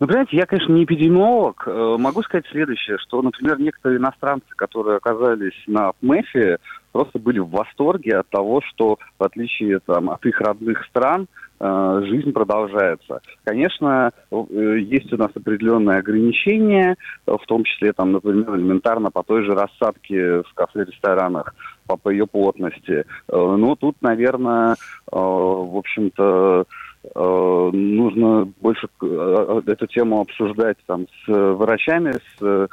Ну, 0.00 0.06
понимаете, 0.06 0.36
я, 0.36 0.46
конечно, 0.46 0.72
не 0.72 0.84
эпидемиолог. 0.84 1.64
Э, 1.66 1.96
могу 1.98 2.22
сказать 2.22 2.46
следующее, 2.50 2.98
что, 2.98 3.20
например, 3.20 3.58
некоторые 3.58 3.98
иностранцы, 3.98 4.46
которые 4.54 4.98
оказались 4.98 5.60
на 5.66 5.90
МЭФе, 6.00 6.58
просто 6.92 7.18
были 7.18 7.40
в 7.40 7.50
восторге 7.50 8.18
от 8.18 8.28
того, 8.28 8.60
что, 8.60 8.98
в 9.18 9.24
отличие 9.24 9.80
там, 9.80 10.10
от 10.10 10.24
их 10.24 10.40
родных 10.40 10.84
стран, 10.86 11.26
э, 11.58 12.02
жизнь 12.06 12.30
продолжается. 12.30 13.22
Конечно, 13.42 14.12
э, 14.30 14.76
есть 14.78 15.12
у 15.12 15.16
нас 15.16 15.30
определенные 15.34 15.98
ограничения, 15.98 16.94
в 17.26 17.44
том 17.48 17.64
числе, 17.64 17.92
там, 17.92 18.12
например, 18.12 18.54
элементарно 18.54 19.10
по 19.10 19.24
той 19.24 19.42
же 19.42 19.52
рассадке 19.52 20.42
в 20.42 20.54
кафе-ресторанах, 20.54 21.56
по, 21.88 21.96
по 21.96 22.10
ее 22.10 22.28
плотности. 22.28 23.04
Но 23.28 23.74
тут, 23.74 23.96
наверное, 24.00 24.76
в 25.10 25.76
общем-то, 25.76 26.66
нужно 27.14 28.52
больше 28.60 28.88
э, 29.02 29.62
эту 29.66 29.86
тему 29.86 30.20
обсуждать 30.20 30.76
там 30.86 31.06
с 31.24 31.28
врачами, 31.28 32.12
с 32.12 32.42
э, 32.42 32.66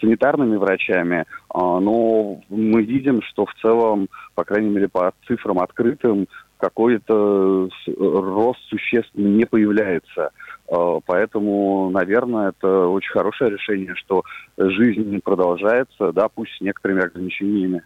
санитарными 0.00 0.56
врачами, 0.56 1.24
а, 1.50 1.80
но 1.80 2.40
мы 2.48 2.82
видим, 2.82 3.20
что 3.22 3.46
в 3.46 3.54
целом, 3.60 4.08
по 4.34 4.44
крайней 4.44 4.70
мере, 4.70 4.88
по 4.88 5.12
цифрам 5.26 5.58
открытым, 5.58 6.26
какой-то 6.56 7.68
рост 7.96 8.60
существенный 8.68 9.30
не 9.30 9.44
появляется. 9.44 10.30
А, 10.70 11.00
поэтому, 11.04 11.90
наверное, 11.90 12.50
это 12.50 12.86
очень 12.86 13.12
хорошее 13.12 13.50
решение, 13.50 13.94
что 13.94 14.22
жизнь 14.56 15.20
продолжается, 15.22 16.12
да, 16.12 16.28
пусть 16.28 16.56
с 16.56 16.60
некоторыми 16.60 17.04
ограничениями. 17.04 17.82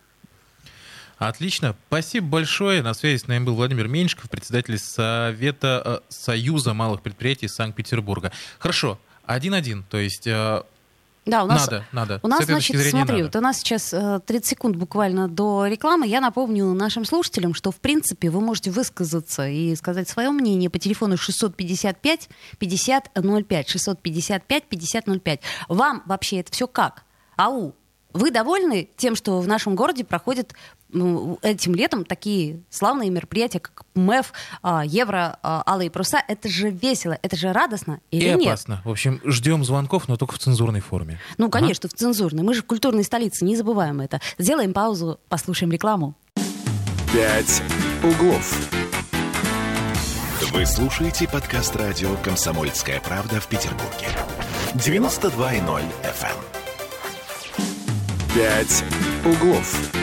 Отлично. 1.29 1.77
Спасибо 1.89 2.27
большое. 2.27 2.83
На 2.83 2.95
связи 2.95 3.23
с 3.23 3.29
нами 3.29 3.45
был 3.45 3.55
Владимир 3.55 3.89
Меньшиков, 3.89 4.29
председатель 4.29 4.79
Совета 4.79 5.83
э, 5.85 5.99
Союза 6.09 6.75
малых 6.75 7.03
предприятий 7.03 7.49
Санкт-Петербурга. 7.49 8.33
Хорошо. 8.59 8.99
Один-один. 9.25 9.85
То 9.85 9.99
есть 9.99 10.27
э, 10.27 10.63
да, 11.25 11.45
у 11.45 11.47
нас, 11.47 11.71
надо, 11.71 11.85
надо. 11.93 12.21
У 12.25 12.29
нас, 12.29 12.45
значит, 12.45 12.77
смотри, 12.89 13.13
надо. 13.13 13.25
вот 13.25 13.37
у 13.37 13.41
нас 13.41 13.59
сейчас 13.59 13.91
30 13.91 14.31
э, 14.31 14.49
секунд 14.49 14.77
буквально 14.77 15.29
до 15.29 15.67
рекламы. 15.67 16.09
Я 16.09 16.21
напомню 16.21 16.73
нашим 16.73 17.05
слушателям, 17.05 17.55
что, 17.55 17.71
в 17.71 17.77
принципе, 17.77 18.29
вы 18.29 18.41
можете 18.41 18.73
высказаться 18.73 19.47
и 19.47 19.77
сказать 19.77 20.09
свое 20.09 20.31
мнение 20.31 20.71
по 20.71 20.81
телефону 20.81 21.17
655 21.17 22.29
50 22.59 23.11
05. 23.49 23.69
655 23.69 24.65
50 24.65 25.23
05. 25.23 25.41
Вам 25.69 26.03
вообще 26.07 26.41
это 26.41 26.51
все 26.51 26.67
как? 26.67 27.05
Ау, 27.37 27.75
вы 28.13 28.31
довольны 28.31 28.89
тем, 28.97 29.15
что 29.15 29.41
в 29.41 29.49
нашем 29.49 29.75
городе 29.75 30.05
проходят 30.05 30.55
ну, 30.91 31.39
этим 31.43 31.75
летом 31.75 32.05
такие 32.05 32.61
славные 32.71 33.11
мероприятия, 33.11 33.61
как 33.61 33.85
МЭФ, 33.95 34.33
а, 34.63 34.85
Евро, 34.85 35.39
а, 35.43 35.63
Алые 35.67 35.91
паруса? 35.91 36.23
Это 36.29 36.49
же 36.49 36.71
весело, 36.71 37.19
это 37.23 37.37
же 37.37 37.53
радостно 37.53 38.01
или 38.11 38.29
И 38.29 38.35
нет? 38.35 38.47
опасно. 38.49 38.83
В 38.85 38.91
общем, 38.91 39.21
ждем 39.25 39.65
звонков, 39.65 40.09
но 40.09 40.17
только 40.17 40.35
в 40.35 40.39
цензурной 40.39 40.81
форме. 40.81 41.21
Ну, 41.39 41.51
конечно, 41.51 41.89
ага. 41.89 41.97
в 41.97 41.99
цензурной. 41.99 42.43
Мы 42.43 42.55
же 42.55 42.63
в 42.63 42.67
культурной 42.67 43.05
столице, 43.05 43.45
не 43.45 43.57
забываем 43.57 44.01
это. 44.01 44.21
Сделаем 44.39 44.73
паузу, 44.73 45.19
послушаем 45.29 45.73
рекламу. 45.73 46.15
«Пять 47.13 47.63
углов». 48.03 48.71
Вы 50.53 50.67
слушаете 50.67 51.29
подкаст 51.29 51.77
радио 51.77 52.15
«Комсомольская 52.23 53.01
правда» 53.01 53.41
в 53.41 53.47
Петербурге. 53.47 54.09
92.0 54.75 55.83
FM. 56.03 56.52
«Пять 58.35 58.83
углов». 59.27 60.02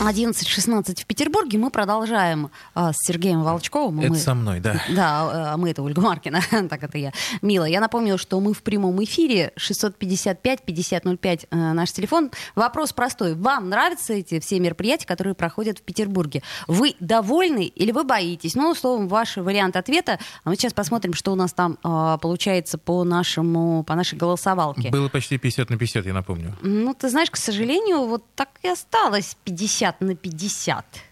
11.16 0.00 1.02
в 1.02 1.06
Петербурге. 1.06 1.58
Мы 1.58 1.68
продолжаем 1.70 2.50
а, 2.74 2.92
с 2.94 2.96
Сергеем 3.06 3.42
Волчковым. 3.42 4.00
Это 4.00 4.08
мы, 4.08 4.16
со 4.16 4.34
мной, 4.34 4.58
да. 4.58 4.82
Да, 4.88 5.52
а 5.52 5.56
мы 5.58 5.70
это 5.70 5.82
Ольга 5.82 6.00
Маркина. 6.00 6.40
так 6.70 6.82
это 6.82 6.96
я. 6.96 7.12
Мила, 7.42 7.66
я 7.66 7.80
напомню, 7.80 8.16
что 8.16 8.40
мы 8.40 8.54
в 8.54 8.62
прямом 8.62 9.04
эфире 9.04 9.52
655-5005 9.58 11.48
э, 11.50 11.56
наш 11.74 11.92
телефон. 11.92 12.30
Вопрос 12.54 12.94
простой. 12.94 13.34
Вам 13.34 13.68
нравятся 13.68 14.14
эти 14.14 14.40
все 14.40 14.58
мероприятия, 14.58 15.06
которые 15.06 15.34
проходят 15.34 15.80
в 15.80 15.82
Петербурге? 15.82 16.42
Вы 16.66 16.94
довольны 17.00 17.66
или 17.66 17.92
вы 17.92 18.04
боитесь? 18.04 18.54
Ну, 18.54 18.74
словом, 18.74 19.06
ваш 19.06 19.36
вариант 19.36 19.76
ответа. 19.76 20.18
А 20.44 20.48
мы 20.48 20.56
сейчас 20.56 20.72
посмотрим, 20.72 21.12
что 21.12 21.30
у 21.30 21.34
нас 21.34 21.52
там 21.52 21.76
э, 21.84 22.18
получается 22.22 22.78
по 22.78 23.04
нашему, 23.04 23.84
по 23.84 23.94
нашей 23.94 24.16
голосовалке. 24.16 24.88
Было 24.88 25.10
почти 25.10 25.36
50 25.36 25.68
на 25.68 25.76
50, 25.76 26.06
я 26.06 26.14
напомню. 26.14 26.56
Ну, 26.62 26.94
ты 26.94 27.10
знаешь, 27.10 27.30
к 27.30 27.36
сожалению, 27.36 28.06
вот 28.06 28.24
так 28.34 28.48
и 28.62 28.68
осталось 28.68 29.36
50 29.44 29.89
50 29.92 30.00
на 30.00 30.14
50. 30.14 31.09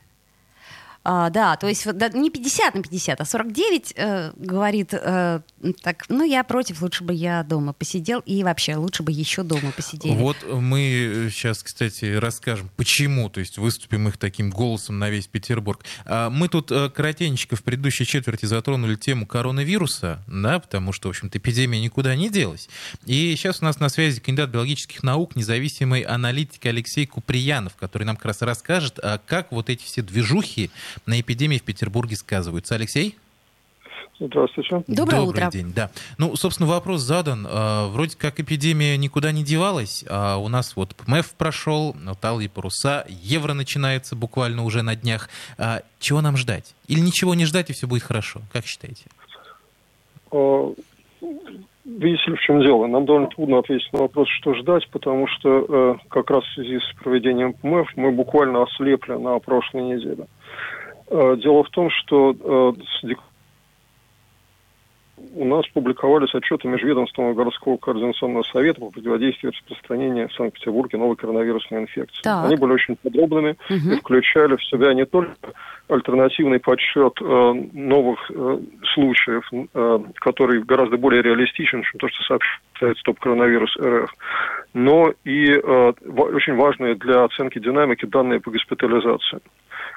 А, 1.11 1.31
да, 1.31 1.57
то 1.57 1.67
есть 1.67 1.91
да, 1.95 2.11
не 2.11 2.29
50 2.29 2.75
на 2.75 2.83
50, 2.83 3.19
а 3.19 3.25
49 3.25 3.95
э, 3.97 4.33
говорит 4.37 4.93
э, 4.93 5.41
так, 5.81 6.05
ну 6.11 6.23
я 6.23 6.45
против, 6.45 6.83
лучше 6.83 7.03
бы 7.03 7.15
я 7.15 7.43
дома 7.45 7.73
посидел, 7.73 8.21
и 8.27 8.45
вообще 8.45 8.77
лучше 8.77 9.03
бы 9.03 9.11
еще 9.11 9.43
дома 9.43 9.73
посидели. 9.75 10.15
Вот 10.15 10.37
мы 10.47 11.31
сейчас, 11.33 11.63
кстати, 11.63 12.05
расскажем, 12.05 12.69
почему, 12.77 13.31
то 13.31 13.41
есть 13.41 13.57
выступим 13.57 14.07
их 14.09 14.19
таким 14.19 14.51
голосом 14.51 14.99
на 14.99 15.09
весь 15.09 15.27
Петербург. 15.27 15.83
А, 16.05 16.29
мы 16.29 16.49
тут 16.49 16.71
э, 16.71 16.91
коротенько 16.91 17.57
в 17.57 17.63
предыдущей 17.63 18.05
четверти 18.05 18.45
затронули 18.45 18.95
тему 18.95 19.27
коронавируса, 19.27 20.23
да, 20.27 20.59
потому 20.59 20.93
что, 20.93 21.09
в 21.09 21.13
общем-то, 21.13 21.39
эпидемия 21.39 21.81
никуда 21.81 22.15
не 22.17 22.29
делась. 22.29 22.69
И 23.07 23.35
сейчас 23.35 23.63
у 23.63 23.65
нас 23.65 23.81
на 23.81 23.89
связи 23.89 24.21
кандидат 24.21 24.51
биологических 24.51 25.03
наук, 25.03 25.37
независимый 25.37 26.03
аналитик 26.03 26.67
Алексей 26.67 27.07
Куприянов, 27.07 27.77
который 27.77 28.03
нам 28.03 28.17
как 28.17 28.27
раз 28.27 28.43
расскажет, 28.43 28.99
а 29.03 29.17
как 29.25 29.53
вот 29.53 29.71
эти 29.71 29.85
все 29.85 30.03
движухи 30.03 30.71
на 31.07 31.21
эпидемии 31.21 31.59
в 31.59 31.63
Петербурге 31.63 32.17
сказываются. 32.17 32.75
Алексей? 32.75 33.17
Здравствуйте. 34.21 34.83
Доброе 34.89 35.21
Добрый 35.21 35.29
утро. 35.29 35.51
день, 35.51 35.73
да. 35.75 35.91
Ну, 36.19 36.35
собственно, 36.35 36.69
вопрос 36.69 37.03
задан. 37.03 37.47
А, 37.49 37.89
вроде 37.89 38.17
как 38.17 38.41
эпидемия 38.41 38.97
никуда 38.97 39.31
не 39.31 39.45
девалась. 39.45 40.05
А 40.09 40.39
у 40.39 40.49
нас 40.49 40.75
вот 40.75 40.95
МЭФ 41.07 41.35
прошел, 41.35 41.95
талые 42.21 42.49
паруса, 42.49 43.05
евро 43.09 43.55
начинается 43.55 44.17
буквально 44.17 44.65
уже 44.65 44.83
на 44.83 44.97
днях. 44.97 45.29
А 45.57 45.83
чего 46.01 46.21
нам 46.21 46.37
ждать? 46.37 46.75
Или 46.89 47.01
ничего 47.01 47.35
не 47.35 47.45
ждать, 47.45 47.71
и 47.71 47.73
все 47.73 47.87
будет 47.87 48.03
хорошо? 48.03 48.41
Как 48.53 48.67
считаете? 48.67 49.05
А, 50.33 50.73
видите 51.85 52.31
ли, 52.31 52.37
в 52.37 52.41
чем 52.41 52.61
дело? 52.61 52.89
Нам 52.89 53.07
довольно 53.07 53.29
трудно 53.29 53.61
ответить 53.61 53.93
на 53.93 54.01
вопрос, 54.01 54.29
что 54.41 54.53
ждать, 54.55 54.89
потому 54.91 55.29
что 55.29 55.67
э, 55.69 55.95
как 56.09 56.29
раз 56.31 56.43
в 56.43 56.55
связи 56.55 56.81
с 56.81 57.03
проведением 57.03 57.55
МЭФ 57.63 57.87
мы 57.95 58.11
буквально 58.11 58.65
ослепли 58.65 59.13
на 59.13 59.39
прошлой 59.39 59.83
неделе. 59.83 60.25
Э, 60.25 60.27
дело 61.11 61.65
в 61.65 61.71
том, 61.71 61.91
что 61.91 62.35
э, 62.35 63.15
у 65.35 65.45
нас 65.45 65.67
публиковались 65.69 66.35
отчеты 66.35 66.69
Межведомственного 66.69 67.35
городского 67.35 67.77
координационного 67.77 68.43
совета 68.45 68.81
по 68.81 68.91
противодействию 68.91 69.53
распространению 69.53 70.29
в 70.29 70.35
Санкт-Петербурге 70.35 70.99
новой 70.99 71.17
коронавирусной 71.17 71.83
инфекции. 71.83 72.23
Так. 72.23 72.47
Они 72.47 72.57
были 72.57 72.73
очень 72.73 72.97
подробными 72.97 73.57
угу. 73.69 73.93
и 73.93 73.97
включали 73.97 74.57
в 74.57 74.65
себя 74.65 74.95
не 74.95 75.07
только 75.07 75.53
альтернативный 75.89 76.61
подсчет 76.61 77.15
э, 77.21 77.53
новых 77.73 78.31
э, 78.31 78.59
случаев, 78.95 79.49
э, 79.53 79.99
который 80.17 80.63
гораздо 80.63 80.97
более 80.97 81.23
реалистичен, 81.23 81.83
чем 81.83 81.99
то, 81.99 82.09
что 82.09 82.23
сообщает 82.25 82.99
стоп-коронавирус 82.99 83.77
РФ, 83.77 84.15
но 84.75 85.13
и 85.25 85.51
э, 85.53 85.93
очень 86.07 86.57
важные 86.57 86.95
для 86.95 87.25
оценки 87.25 87.59
динамики 87.59 88.07
данные 88.07 88.41
по 88.41 88.51
госпитализации. 88.51 89.41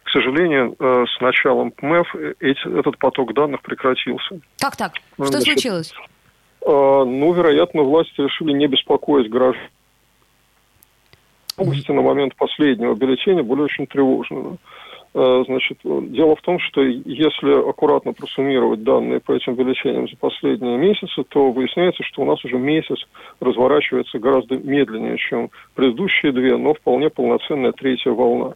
К 0.04 0.10
сожалению, 0.10 0.76
э, 0.78 1.06
с 1.08 1.22
началом 1.22 1.72
ПМЭФ 1.72 2.16
этот 2.40 2.98
поток 2.98 3.34
данных 3.34 3.62
прекратился. 3.62 4.40
Как 4.60 4.76
так? 4.76 4.94
Что 5.16 5.26
Значит, 5.26 5.54
случилось? 5.54 5.94
Э, 6.66 6.70
ну, 7.06 7.34
вероятно, 7.34 7.84
власти 7.84 8.20
решили 8.20 8.54
не 8.54 8.68
беспокоить 8.68 9.30
граждан. 9.30 9.64
Области 11.58 11.92
на 11.92 12.02
момент 12.02 12.36
последнего 12.36 12.96
бюллетеня 12.96 13.44
были 13.44 13.62
очень 13.62 13.86
тревожными. 13.86 14.58
Э, 15.14 15.44
значит, 15.46 15.78
дело 15.84 16.36
в 16.36 16.42
том, 16.42 16.60
что 16.60 16.82
если 16.82 17.70
аккуратно 17.70 18.14
просуммировать 18.14 18.84
данные 18.84 19.20
по 19.20 19.34
этим 19.34 19.56
бюллетеням 19.56 20.08
за 20.08 20.16
последние 20.16 20.78
месяцы, 20.78 21.24
то 21.28 21.52
выясняется, 21.52 22.04
что 22.04 22.22
у 22.22 22.26
нас 22.26 22.44
уже 22.46 22.58
месяц 22.58 22.98
разворачивается 23.42 24.20
гораздо 24.20 24.58
медленнее, 24.58 25.18
чем 25.18 25.50
предыдущие 25.76 26.32
две, 26.32 26.56
но 26.56 26.74
вполне 26.74 27.10
полноценная 27.10 27.74
третья 27.74 28.12
волна. 28.12 28.54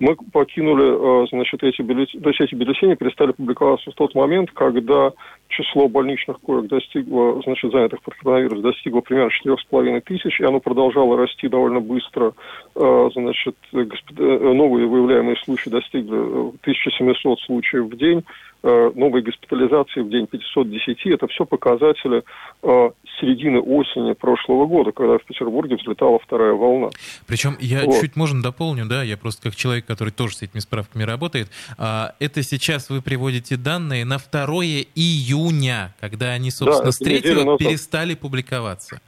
Мы 0.00 0.16
покинули, 0.32 1.24
э, 1.24 1.26
значит, 1.30 1.62
эти 1.62 1.82
бюллетени, 1.82 2.20
то 2.20 2.28
есть 2.30 2.40
эти 2.40 2.54
бюллетени 2.54 2.94
перестали 2.94 3.32
публиковаться 3.32 3.90
в 3.90 3.94
тот 3.94 4.14
момент, 4.14 4.50
когда 4.52 5.12
число 5.56 5.88
больничных 5.88 6.40
коек 6.40 6.66
достигло, 6.66 7.40
значит, 7.44 7.70
занятых 7.72 8.02
под 8.02 8.14
коронавирус 8.14 8.60
достигло 8.60 9.00
примерно 9.00 9.30
4,5 9.44 10.00
тысяч, 10.02 10.40
и 10.40 10.44
оно 10.44 10.60
продолжало 10.60 11.16
расти 11.16 11.48
довольно 11.48 11.80
быстро. 11.80 12.32
Э, 12.74 13.10
значит, 13.14 13.56
э, 13.72 13.84
новые 14.18 14.86
выявляемые 14.86 15.36
случаи 15.44 15.70
достигли 15.70 16.16
1700 16.62 17.40
случаев 17.40 17.84
в 17.84 17.96
день. 17.96 18.24
Э, 18.66 18.90
новой 18.94 19.20
госпитализации 19.20 20.00
в 20.00 20.08
день 20.08 20.26
510. 20.26 21.04
Это 21.12 21.26
все 21.26 21.44
показатели 21.44 22.22
э, 22.62 22.90
середины 23.20 23.60
осени 23.60 24.14
прошлого 24.14 24.64
года, 24.64 24.90
когда 24.90 25.18
в 25.18 25.24
Петербурге 25.24 25.76
взлетала 25.76 26.18
вторая 26.18 26.54
волна. 26.54 26.88
Причем 27.26 27.58
я 27.60 27.84
вот. 27.84 28.00
чуть, 28.00 28.16
можно, 28.16 28.42
дополню, 28.42 28.86
да, 28.86 29.02
я 29.02 29.18
просто 29.18 29.42
как 29.42 29.54
человек, 29.54 29.84
который 29.84 30.14
тоже 30.14 30.36
с 30.36 30.42
этими 30.42 30.60
справками 30.60 31.02
работает. 31.02 31.48
А, 31.76 32.14
это 32.20 32.42
сейчас 32.42 32.88
вы 32.88 33.02
приводите 33.02 33.58
данные 33.58 34.06
на 34.06 34.16
2 34.16 34.46
июня 34.94 35.43
июня, 35.48 35.94
когда 36.00 36.30
они, 36.30 36.50
собственно, 36.50 36.86
Да, 36.86 36.92
с 36.92 37.00
это 37.00 37.10
неделю 37.10 37.34
3 37.40 37.44
назад. 37.44 37.58
перестали 37.58 38.14
публиковаться. 38.14 39.00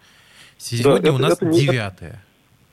Сегодня 0.59 1.09
это- 1.11 1.13
у 1.13 1.19
нас 1.19 1.33
это 1.35 1.47
не- 1.47 1.61
9 1.61 2.21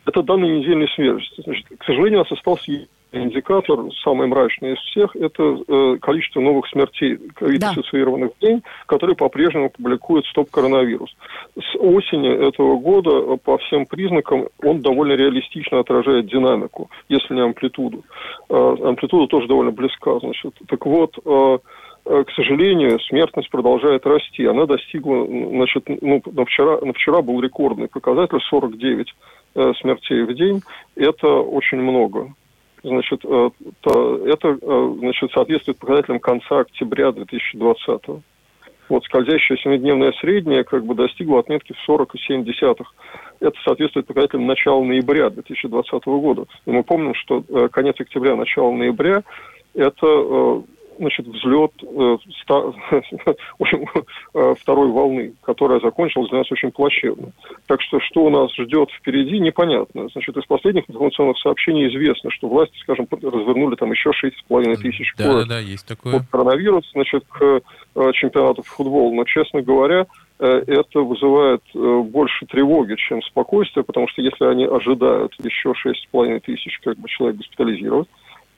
Это 0.06 0.22
данные 0.22 0.60
недельной 0.60 0.90
свежести. 0.96 1.42
Значит, 1.44 1.66
к 1.78 1.84
сожалению, 1.86 2.20
у 2.20 2.24
нас 2.24 2.32
остался 2.32 2.72
индикатор, 3.14 3.80
самый 4.04 4.28
мрачный 4.28 4.74
из 4.74 4.80
всех, 4.80 5.16
это 5.16 5.60
э, 5.68 5.98
количество 6.02 6.42
новых 6.42 6.68
смертей 6.68 7.18
ковид-ассоциированных 7.36 8.32
в 8.36 8.42
день, 8.42 8.64
которые 8.88 9.16
по-прежнему 9.16 9.70
публикует 9.70 10.26
стоп-коронавирус. 10.26 11.16
С 11.56 11.76
осени 11.78 12.30
этого 12.48 12.78
года 12.80 13.12
э, 13.12 13.38
по 13.38 13.58
всем 13.60 13.86
признакам 13.86 14.48
он 14.64 14.82
довольно 14.82 15.14
реалистично 15.14 15.80
отражает 15.80 16.26
динамику, 16.26 16.90
если 17.08 17.36
не 17.36 17.42
амплитуду. 17.42 18.04
Э, 18.50 18.76
амплитуда 18.84 19.28
тоже 19.28 19.48
довольно 19.48 19.72
близка. 19.72 20.20
Значит. 20.20 20.56
Так 20.68 20.84
вот, 20.86 21.16
э, 21.24 21.58
к 22.06 22.32
сожалению, 22.36 23.00
смертность 23.00 23.50
продолжает 23.50 24.06
расти. 24.06 24.46
Она 24.46 24.66
достигла, 24.66 25.26
значит, 25.26 25.84
ну, 25.88 26.22
на 26.26 26.46
вчера, 26.46 26.80
на 26.82 26.94
вчера 26.94 27.22
был 27.22 27.40
рекордный 27.42 27.88
показатель 27.88 28.40
49 28.50 29.14
э, 29.56 29.74
смертей 29.80 30.24
в 30.24 30.34
день. 30.34 30.62
Это 30.96 31.28
очень 31.28 31.80
много. 31.80 32.34
Значит, 32.84 33.24
э, 33.24 33.50
то- 33.82 34.28
это 34.28 34.58
э, 34.62 34.96
значит, 35.00 35.32
соответствует 35.32 35.78
показателям 35.78 36.20
конца 36.20 36.60
октября 36.60 37.14
2020 37.14 38.22
Вот 38.90 39.06
скользящая 39.06 39.58
семидневная 39.60 40.12
средняя 40.20 40.66
как 40.66 40.84
бы 40.86 40.96
достигла 40.96 41.40
отметки 41.40 41.74
в 41.74 41.90
40,7. 41.90 42.86
Это 43.40 43.58
соответствует 43.64 44.08
показателям 44.08 44.46
начала 44.46 44.84
ноября 44.84 45.30
2020 45.30 46.06
года. 46.06 46.46
И 46.66 46.72
мы 46.72 46.84
помним, 46.84 47.16
что 47.16 47.44
э, 47.48 47.70
конец 47.70 47.96
октября, 47.98 48.36
начало 48.36 48.74
ноября– 48.74 49.24
это 49.74 50.06
э, 50.06 50.62
значит, 51.00 51.28
взлет 51.28 51.72
э, 51.82 52.18
ста- 52.42 52.74
э, 54.34 54.56
второй 54.60 54.88
волны, 54.90 55.34
которая 55.42 55.80
закончилась 55.80 56.30
для 56.30 56.40
нас 56.40 56.52
очень 56.52 56.72
плачевно. 56.72 57.32
Так 57.68 57.82
что 57.82 58.00
что 58.00 58.26
у 58.26 58.30
нас 58.30 58.54
ждет 58.56 58.90
впереди, 58.92 59.40
непонятно. 59.40 60.10
Значит, 60.10 60.38
из 60.38 60.46
последних 60.46 60.90
информационных 60.90 61.38
сообщений 61.40 61.88
известно, 61.88 62.32
что 62.32 62.48
власти, 62.48 62.78
скажем, 62.82 63.08
развернули 63.12 63.76
там 63.76 63.92
еще 63.92 64.12
6,5 64.12 64.76
тысяч 64.78 65.14
Да, 65.18 65.34
да, 65.40 65.46
да, 65.46 65.60
есть 65.60 65.88
такое. 65.88 66.18
от 66.18 66.28
коронавируса, 66.28 66.90
значит, 66.94 67.24
к 67.30 67.62
э, 67.96 68.12
чемпионату 68.14 68.64
по 68.64 68.70
футболу. 68.70 69.14
Но, 69.14 69.24
честно 69.26 69.62
говоря, 69.62 70.06
э, 70.40 70.64
это 70.68 71.00
вызывает 71.02 71.62
больше 71.74 72.46
тревоги, 72.46 72.96
чем 72.96 73.22
спокойствия, 73.22 73.84
потому 73.84 74.08
что 74.08 74.22
если 74.22 74.46
они 74.46 74.66
ожидают 74.66 75.34
еще 75.44 75.74
6,5 75.74 76.40
тысяч 76.42 76.80
как 76.84 76.98
бы, 76.98 77.08
человек 77.10 77.38
госпитализировать, 77.38 78.08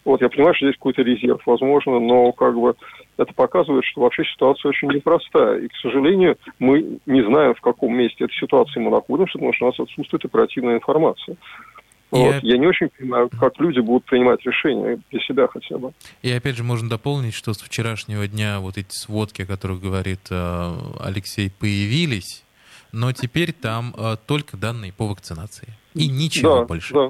вот, 0.05 0.21
я 0.21 0.29
понимаю, 0.29 0.53
что 0.55 0.67
здесь 0.67 0.77
какой-то 0.77 1.01
резерв, 1.01 1.41
возможно, 1.45 1.99
но 1.99 2.31
как 2.31 2.55
бы 2.55 2.75
это 3.17 3.33
показывает, 3.33 3.83
что 3.85 4.01
вообще 4.01 4.23
ситуация 4.23 4.69
очень 4.69 4.87
непростая. 4.91 5.59
И, 5.59 5.67
к 5.67 5.75
сожалению, 5.81 6.37
мы 6.59 6.99
не 7.07 7.23
знаем, 7.23 7.55
в 7.55 7.61
каком 7.61 7.97
месте 7.97 8.25
этой 8.25 8.35
ситуации 8.35 8.79
мы 8.79 8.91
находимся, 8.91 9.33
потому 9.33 9.53
что 9.53 9.65
у 9.65 9.69
нас 9.69 9.79
отсутствует 9.79 10.23
оперативная 10.23 10.75
информация. 10.75 11.35
И 12.11 12.17
Вот. 12.17 12.35
оп- 12.35 12.43
Я 12.43 12.57
не 12.59 12.67
очень 12.67 12.89
понимаю, 12.89 13.29
как 13.29 13.59
люди 13.59 13.79
будут 13.79 14.05
принимать 14.05 14.45
решения 14.45 14.99
для 15.11 15.19
себя 15.21 15.47
хотя 15.47 15.77
бы. 15.79 15.91
И 16.21 16.31
опять 16.31 16.55
же 16.55 16.63
можно 16.63 16.87
дополнить, 16.87 17.33
что 17.33 17.53
с 17.53 17.61
вчерашнего 17.61 18.27
дня 18.27 18.59
вот 18.59 18.77
эти 18.77 18.91
сводки, 18.91 19.41
о 19.41 19.45
которых 19.47 19.81
говорит 19.81 20.27
э, 20.29 20.73
Алексей, 20.99 21.49
появились, 21.49 22.43
но 22.91 23.11
теперь 23.11 23.53
там 23.53 23.93
э, 23.97 24.17
только 24.27 24.55
данные 24.55 24.93
по 24.93 25.07
вакцинации. 25.07 25.69
И 25.95 26.07
ничего 26.07 26.59
да, 26.59 26.65
больше. 26.65 26.93
Да. 26.93 27.09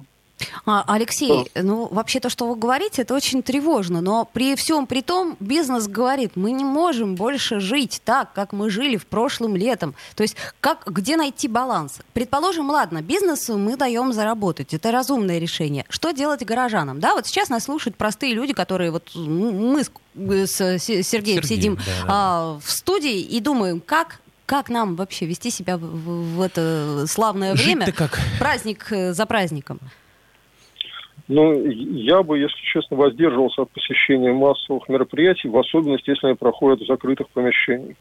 А, 0.66 0.84
Алексей, 0.88 1.50
ну 1.56 1.88
вообще 1.92 2.20
то, 2.20 2.30
что 2.30 2.48
вы 2.48 2.56
говорите, 2.56 3.04
это 3.04 3.14
очень 3.14 3.42
тревожно, 3.42 4.02
но 4.02 4.26
при 4.26 4.56
всем 4.56 4.86
при 4.86 5.02
том 5.02 5.38
бизнес 5.40 5.88
говорит, 5.88 6.34
мы 6.36 6.52
не 6.52 6.64
можем 6.64 7.16
больше 7.16 7.60
жить 7.60 8.02
так, 8.04 8.34
как 8.34 8.52
мы 8.52 8.70
жили 8.70 8.98
в 8.98 9.06
прошлом 9.06 9.56
летом. 9.56 9.96
То 10.16 10.24
есть 10.24 10.36
как, 10.60 10.84
где 10.88 11.16
найти 11.18 11.48
баланс? 11.48 12.00
Предположим, 12.14 12.70
ладно, 12.70 13.02
бизнесу 13.02 13.58
мы 13.58 13.78
даем 13.78 14.12
заработать, 14.12 14.74
это 14.74 14.92
разумное 14.92 15.40
решение. 15.40 15.86
Что 15.90 16.12
делать 16.12 16.44
горожанам? 16.46 17.00
Да, 17.00 17.14
вот 17.16 17.28
сейчас 17.28 17.50
нас 17.50 17.64
слушают 17.64 17.96
простые 17.96 18.34
люди, 18.34 18.54
которые 18.54 18.92
вот 18.92 19.12
мы 19.16 19.84
с, 19.84 19.92
с 20.16 20.56
Сергеем 20.56 21.04
Сергеем, 21.04 21.44
сидим 21.44 21.76
да, 21.76 21.82
да. 21.84 22.06
а, 22.08 22.60
в 22.64 22.70
студии 22.72 23.20
и 23.22 23.40
думаем, 23.40 23.82
как 23.82 24.20
как 24.46 24.70
нам 24.70 24.96
вообще 24.96 25.26
вести 25.26 25.50
себя 25.50 25.76
в, 25.76 25.82
в- 25.82 26.42
это 26.42 27.06
славное 27.08 27.56
время? 27.56 27.86
Жить-то 27.86 27.98
как? 28.10 28.20
Праздник 28.38 28.86
э, 28.92 29.12
за 29.14 29.26
праздником. 29.26 29.80
Ну, 31.28 31.60
я 31.66 32.22
бы, 32.22 32.38
если 32.38 32.60
честно, 32.62 32.98
воздерживался 32.98 33.64
от 33.64 33.72
посещения 33.72 34.32
массовых 34.32 34.88
мероприятий, 34.90 35.48
в 35.48 35.58
особенности, 35.58 36.12
если 36.12 36.28
они 36.28 36.36
проходят 36.36 36.82
в 36.82 36.88
закрытых 36.88 37.30
помещениях. 37.30 37.98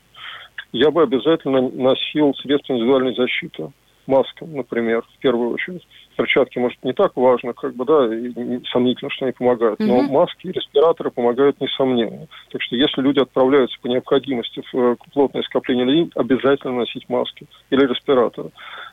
Я 0.73 0.91
бы 0.91 1.03
обязательно 1.03 1.63
носил 1.71 2.35
средства 2.35 2.75
индивидуальной 2.75 3.15
защиты. 3.15 3.71
Маска, 4.07 4.45
например, 4.45 5.03
в 5.03 5.19
первую 5.19 5.51
очередь. 5.51 5.87
Перчатки, 6.17 6.59
может, 6.59 6.79
не 6.85 6.93
так 6.93 7.17
важно, 7.17 7.53
как 7.55 7.75
бы, 7.75 7.85
да, 7.85 8.07
и 8.15 8.61
сомнительно, 8.71 9.11
что 9.11 9.25
они 9.25 9.33
помогают, 9.33 9.81
но 9.81 10.03
Мгм. 10.03 10.13
маски 10.13 10.47
и 10.47 10.53
респираторы 10.53 11.11
помогают 11.11 11.61
несомненно. 11.61 12.29
Так 12.51 12.63
что 12.63 12.77
если 12.77 13.01
люди 13.01 13.19
отправляются 13.19 13.77
по 13.81 13.89
необходимости 13.89 14.63
в 14.73 14.79
э, 14.79 14.97
плотное 15.13 15.43
скопление 15.43 15.85
людей, 15.85 16.11
обязательно 16.15 16.75
носить 16.75 17.09
маски 17.09 17.47
или 17.71 17.87
респираторы. 17.87 18.51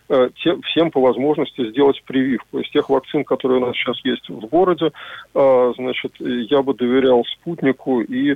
Э, 0.09 0.29
те- 0.43 0.59
всем 0.63 0.91
по 0.91 0.99
возможности 0.99 1.69
сделать 1.69 2.01
прививку. 2.05 2.59
Из 2.59 2.69
тех 2.71 2.89
вакцин, 2.89 3.23
которые 3.23 3.61
у 3.61 3.65
нас 3.67 3.75
сейчас 3.75 3.97
есть 4.03 4.27
в 4.29 4.39
городе, 4.47 4.91
э, 5.35 5.73
значит, 5.77 6.13
я 6.19 6.61
бы 6.63 6.73
доверял 6.73 7.23
спутнику 7.25 8.01
и 8.01 8.35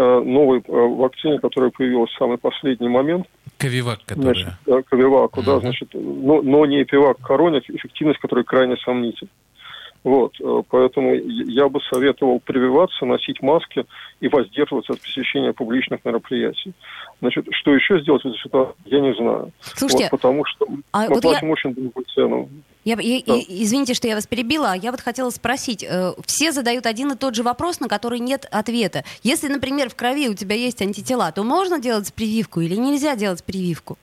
новой 0.00 0.58
э, 0.58 0.62
вакцине, 0.72 1.38
которая 1.38 1.70
появилась 1.70 2.10
в 2.10 2.18
самый 2.18 2.38
последний 2.38 2.88
момент, 2.88 3.26
Ковивак, 3.58 4.00
значит, 4.06 4.44
которая. 4.44 4.80
э, 4.80 4.82
Ковиваку, 4.90 5.42
да, 5.42 5.52
Мгм. 5.52 5.60
значит, 5.60 5.88
но, 5.94 6.42
но 6.42 6.66
не 6.66 6.82
эпивак 6.82 7.18
короне, 7.18 7.60
эффективность 7.66 8.20
которой 8.20 8.44
крайне 8.44 8.76
сомнительна. 8.76 9.30
Вот, 10.06 10.34
э, 10.40 10.62
поэтому 10.70 11.14
я 11.14 11.68
бы 11.68 11.80
советовал 11.92 12.38
прививаться, 12.38 13.04
носить 13.04 13.42
маски 13.42 13.84
и 14.20 14.28
воздерживаться 14.28 14.92
от 14.92 15.00
посещения 15.00 15.52
публичных 15.52 16.04
мероприятий. 16.04 16.74
Значит, 17.20 17.44
что 17.50 17.74
еще 17.74 18.00
сделать 18.00 18.22
в 18.22 18.28
этой 18.28 18.38
ситуации, 18.38 18.74
я 18.84 19.00
не 19.00 19.12
знаю. 19.14 19.50
Слушайте, 19.60 20.04
Вот, 20.04 20.10
потому 20.12 20.44
что 20.44 20.64
а 20.92 21.00
мы 21.00 21.08
вот 21.08 21.24
я- 21.24 21.30
платим 21.30 21.50
очень 21.50 21.74
дорогую 21.74 22.04
цену. 22.14 22.48
Я, 22.84 22.96
я- 23.00 23.20
Да. 23.26 23.34
извините, 23.48 23.94
что 23.94 24.06
я 24.06 24.14
вас 24.14 24.28
перебила. 24.28 24.70
а 24.70 24.76
Я 24.76 24.92
вот 24.92 25.00
хотела 25.00 25.30
спросить. 25.30 25.82
э, 25.82 26.12
все 26.24 26.52
задают 26.52 26.86
один 26.86 27.10
и 27.10 27.16
тот 27.16 27.34
же 27.34 27.42
вопрос, 27.42 27.80
на 27.80 27.88
который 27.88 28.20
нет 28.20 28.46
ответа. 28.52 29.02
Если, 29.24 29.48
например, 29.48 29.90
в 29.90 29.96
крови 29.96 30.28
у 30.28 30.34
тебя 30.34 30.54
есть 30.54 30.80
антитела, 30.82 31.32
то 31.32 31.42
можно 31.42 31.80
делать 31.80 32.14
прививку 32.14 32.60
или 32.60 32.76
нельзя 32.76 33.16
делать 33.16 33.42
прививку? 33.42 33.98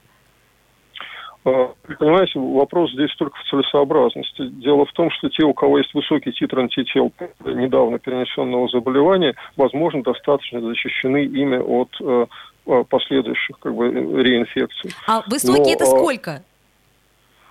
А, 1.46 1.74
Понимаете, 2.00 2.40
вопрос 2.40 2.92
здесь 2.92 3.14
только 3.18 3.38
в 3.38 3.50
целесообразности. 3.50 4.48
Дело 4.48 4.86
в 4.86 4.92
том, 4.94 5.12
что 5.12 5.30
те, 5.30 5.44
у 5.44 5.54
кого 5.54 5.78
есть 5.78 5.94
высокий 5.94 6.32
титр 6.32 6.60
антител 6.60 7.12
недавно 7.46 8.00
перенесенного 8.00 8.68
заболевания, 8.70 9.36
возможно, 9.58 10.04
достаточно 10.04 10.62
защищены 10.62 11.26
ими 11.26 11.58
от 11.58 11.90
э, 12.00 12.26
э, 12.68 12.84
последующих 12.90 13.60
как 13.60 13.76
бы, 13.76 13.88
э, 13.88 14.24
реинфекций. 14.24 14.92
А 15.08 15.22
высокие 15.28 15.66
Но, 15.66 15.74
это 15.74 15.86
сколько? 15.86 16.44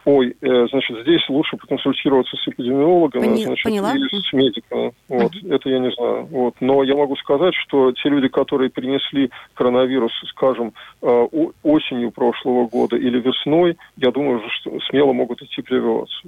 Ой, 0.05 0.37
э, 0.41 0.67
значит, 0.71 1.03
здесь 1.03 1.29
лучше 1.29 1.57
поконсультироваться 1.57 2.37
с 2.37 2.49
эпидемиологами, 2.49 3.25
Пони- 3.25 3.45
значит, 3.45 3.63
поняла. 3.65 3.95
или 3.95 4.09
с 4.21 4.33
медиками. 4.33 4.93
Вот, 5.09 5.33
это 5.49 5.69
я 5.69 5.79
не 5.79 5.93
знаю. 5.93 6.27
Вот. 6.27 6.55
Но 6.61 6.83
я 6.83 6.97
могу 6.97 7.15
сказать, 7.17 7.55
что 7.55 7.93
те 7.93 8.09
люди, 8.09 8.27
которые 8.29 8.69
перенесли 8.71 9.31
коронавирус, 9.55 10.13
скажем, 10.31 10.73
э, 11.03 11.27
осенью 11.63 12.11
прошлого 12.11 12.67
года 12.67 12.97
или 12.97 13.21
весной, 13.21 13.77
я 13.97 14.11
думаю, 14.11 14.43
что 14.61 14.77
смело 14.91 15.13
могут 15.13 15.41
идти 15.43 15.63
прививаться. 15.63 16.23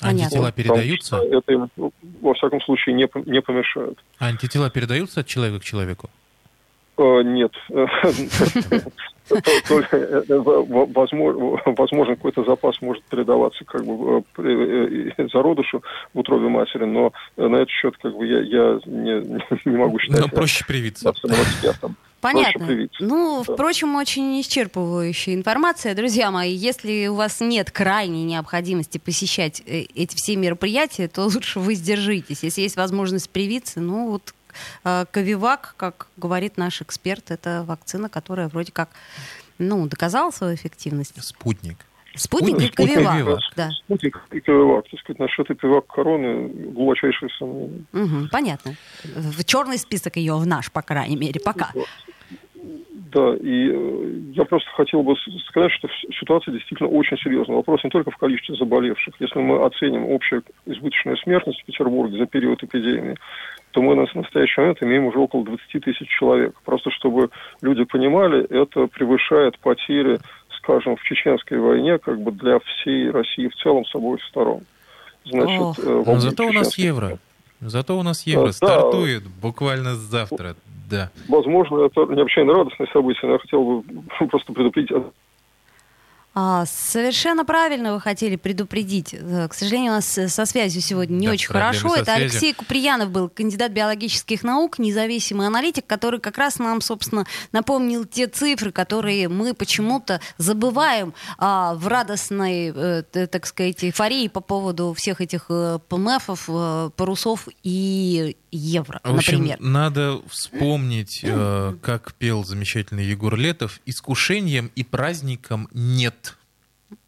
Антитела 0.00 0.50
Потому 0.50 0.52
передаются? 0.52 1.16
Это 1.16 1.52
им, 1.52 1.68
во 2.20 2.34
всяком 2.34 2.60
случае, 2.60 2.94
не, 2.94 3.06
по- 3.06 3.18
не 3.18 3.40
помешает. 3.40 3.98
Антитела 4.18 4.70
передаются 4.70 5.20
от 5.20 5.26
человека 5.26 5.60
к 5.60 5.64
человеку? 5.64 6.08
Э, 6.98 7.22
Нет. 7.22 7.52
Только, 9.68 9.96
э, 9.96 10.22
возможно, 10.28 12.16
какой-то 12.16 12.44
запас 12.44 12.82
может 12.82 13.02
передаваться 13.04 13.64
как 13.64 13.84
бы 13.84 14.24
э, 14.38 15.28
зародышу 15.32 15.82
в 16.12 16.18
утробе 16.18 16.48
матери, 16.48 16.84
но 16.84 17.12
на 17.36 17.56
этот 17.56 17.70
счет 17.70 17.96
как 18.02 18.14
бы 18.16 18.26
я, 18.26 18.40
я 18.40 18.80
не, 18.84 19.40
не 19.70 19.76
могу 19.76 19.98
считать 19.98 20.20
Но 20.20 20.28
проще 20.28 20.64
привиться. 20.66 21.12
Понятно. 22.20 22.66
привиться. 22.66 23.02
Ну, 23.02 23.42
Да. 23.44 23.54
впрочем, 23.54 23.96
очень 23.96 24.40
исчерпывающая 24.40 25.34
информация. 25.34 25.94
Друзья 25.96 26.30
мои, 26.30 26.54
если 26.54 27.08
у 27.08 27.14
вас 27.16 27.40
нет 27.40 27.72
крайней 27.72 28.24
необходимости 28.24 28.98
посещать 28.98 29.60
эти 29.66 30.14
все 30.14 30.36
мероприятия, 30.36 31.08
то 31.08 31.24
лучше 31.24 31.58
вы 31.58 31.74
сдержитесь. 31.74 32.44
Если 32.44 32.60
есть 32.62 32.76
возможность 32.76 33.28
привиться, 33.28 33.80
ну 33.80 34.10
вот 34.12 34.34
Ковивак, 34.82 35.74
как 35.76 36.08
говорит 36.16 36.56
наш 36.56 36.82
эксперт, 36.82 37.30
это 37.30 37.64
вакцина, 37.66 38.08
которая 38.08 38.48
вроде 38.48 38.72
как 38.72 38.90
ну, 39.58 39.86
доказала 39.86 40.30
свою 40.30 40.54
эффективность. 40.54 41.22
Спутник. 41.22 41.78
Спутник 42.14 42.58
и 42.58 42.66
Спутник 42.66 42.72
и 42.72 42.74
Ковивак. 42.74 43.12
Ковивак. 43.12 43.40
Да. 43.56 43.70
Спутник 43.70 44.20
и 44.32 44.40
Ковивак. 44.40 44.84
Так 44.90 45.00
сказать, 45.00 45.18
насчет 45.18 45.48
Ковивак 45.48 45.86
короны 45.86 46.48
глубочайшие 46.48 47.30
сомнения. 47.38 47.84
Мгм, 47.92 48.28
понятно. 48.30 48.74
В 49.04 49.44
черный 49.44 49.78
список 49.78 50.16
ее 50.16 50.34
в 50.36 50.46
наш, 50.46 50.70
по 50.70 50.82
крайней 50.82 51.16
мере, 51.16 51.40
пока. 51.40 51.70
Да, 53.12 53.34
и 53.34 53.68
э, 53.70 54.20
я 54.32 54.44
просто 54.46 54.70
хотел 54.70 55.02
бы 55.02 55.14
сказать, 55.48 55.70
что 55.72 55.86
ситуация 56.18 56.52
действительно 56.52 56.88
очень 56.88 57.18
серьезная. 57.18 57.56
Вопрос 57.56 57.84
не 57.84 57.90
только 57.90 58.10
в 58.10 58.16
количестве 58.16 58.56
заболевших. 58.56 59.14
Если 59.20 59.38
мы 59.38 59.66
оценим 59.66 60.10
общую 60.14 60.42
избыточную 60.64 61.18
смертность 61.18 61.60
в 61.60 61.64
Петербурге 61.66 62.18
за 62.18 62.26
период 62.26 62.62
эпидемии, 62.62 63.18
то 63.72 63.82
мы 63.82 63.96
на 63.96 64.06
настоящий 64.14 64.60
момент 64.60 64.82
имеем 64.82 65.06
уже 65.06 65.18
около 65.18 65.44
20 65.44 65.84
тысяч 65.84 66.08
человек. 66.08 66.54
Просто 66.64 66.90
чтобы 66.90 67.30
люди 67.60 67.84
понимали, 67.84 68.44
это 68.44 68.86
превышает 68.86 69.58
потери, 69.58 70.20
скажем, 70.58 70.96
в 70.96 71.02
чеченской 71.02 71.58
войне 71.58 71.98
как 71.98 72.20
бы 72.20 72.30
для 72.32 72.58
всей 72.60 73.10
России 73.10 73.48
в 73.48 73.54
целом 73.56 73.84
с 73.84 73.94
обоих 73.94 74.22
сторон. 74.24 74.60
Значит, 75.24 75.60
Ох, 75.60 75.78
э, 75.78 76.02
но 76.06 76.18
зато 76.18 76.46
у 76.46 76.52
нас 76.52 76.76
евро. 76.78 77.18
Зато 77.60 77.98
у 77.98 78.02
нас 78.02 78.26
евро 78.26 78.46
да, 78.46 78.52
стартует 78.52 79.24
буквально 79.40 79.94
завтра. 79.94 80.56
Да. 80.90 81.10
Возможно, 81.28 81.86
это 81.86 82.04
необычайно 82.12 82.52
радостное 82.52 82.88
событие, 82.92 83.22
но 83.24 83.32
я 83.34 83.38
хотел 83.38 83.64
бы 83.64 84.02
просто 84.28 84.52
предупредить 84.52 84.92
а, 84.92 85.10
совершенно 86.66 87.44
правильно 87.44 87.92
вы 87.92 88.00
хотели 88.00 88.36
предупредить. 88.36 89.14
Э, 89.14 89.48
к 89.48 89.54
сожалению, 89.54 89.92
у 89.92 89.94
нас 89.96 90.06
со 90.06 90.46
связью 90.46 90.80
сегодня 90.80 91.14
не 91.14 91.26
да, 91.26 91.32
очень 91.32 91.48
хорошо. 91.48 91.94
Это 91.94 92.14
Алексей 92.14 92.54
Куприянов 92.54 93.10
был, 93.10 93.28
кандидат 93.28 93.72
биологических 93.72 94.42
наук, 94.42 94.78
независимый 94.78 95.46
аналитик, 95.46 95.86
который 95.86 96.20
как 96.20 96.38
раз 96.38 96.58
нам, 96.58 96.80
собственно, 96.80 97.26
напомнил 97.52 98.04
те 98.04 98.26
цифры, 98.26 98.72
которые 98.72 99.28
мы 99.28 99.52
почему-то 99.52 100.20
забываем 100.38 101.12
а, 101.38 101.74
в 101.74 101.86
радостной, 101.86 102.72
э, 102.74 103.02
так 103.26 103.46
сказать, 103.46 103.84
эйфории 103.84 104.28
по 104.28 104.40
поводу 104.40 104.94
всех 104.94 105.20
этих 105.20 105.46
э, 105.50 105.78
ПМФов, 105.88 106.44
э, 106.48 106.90
парусов 106.96 107.48
и 107.62 108.36
евро, 108.52 109.00
в 109.02 109.16
общем, 109.16 109.38
например. 109.38 109.60
Надо 109.60 110.20
вспомнить, 110.28 111.20
э, 111.22 111.74
как 111.82 112.14
пел 112.14 112.44
замечательный 112.44 113.04
Егор 113.04 113.34
Летов, 113.36 113.80
«Искушением 113.86 114.70
и 114.76 114.84
праздником 114.84 115.68
нет». 115.72 116.21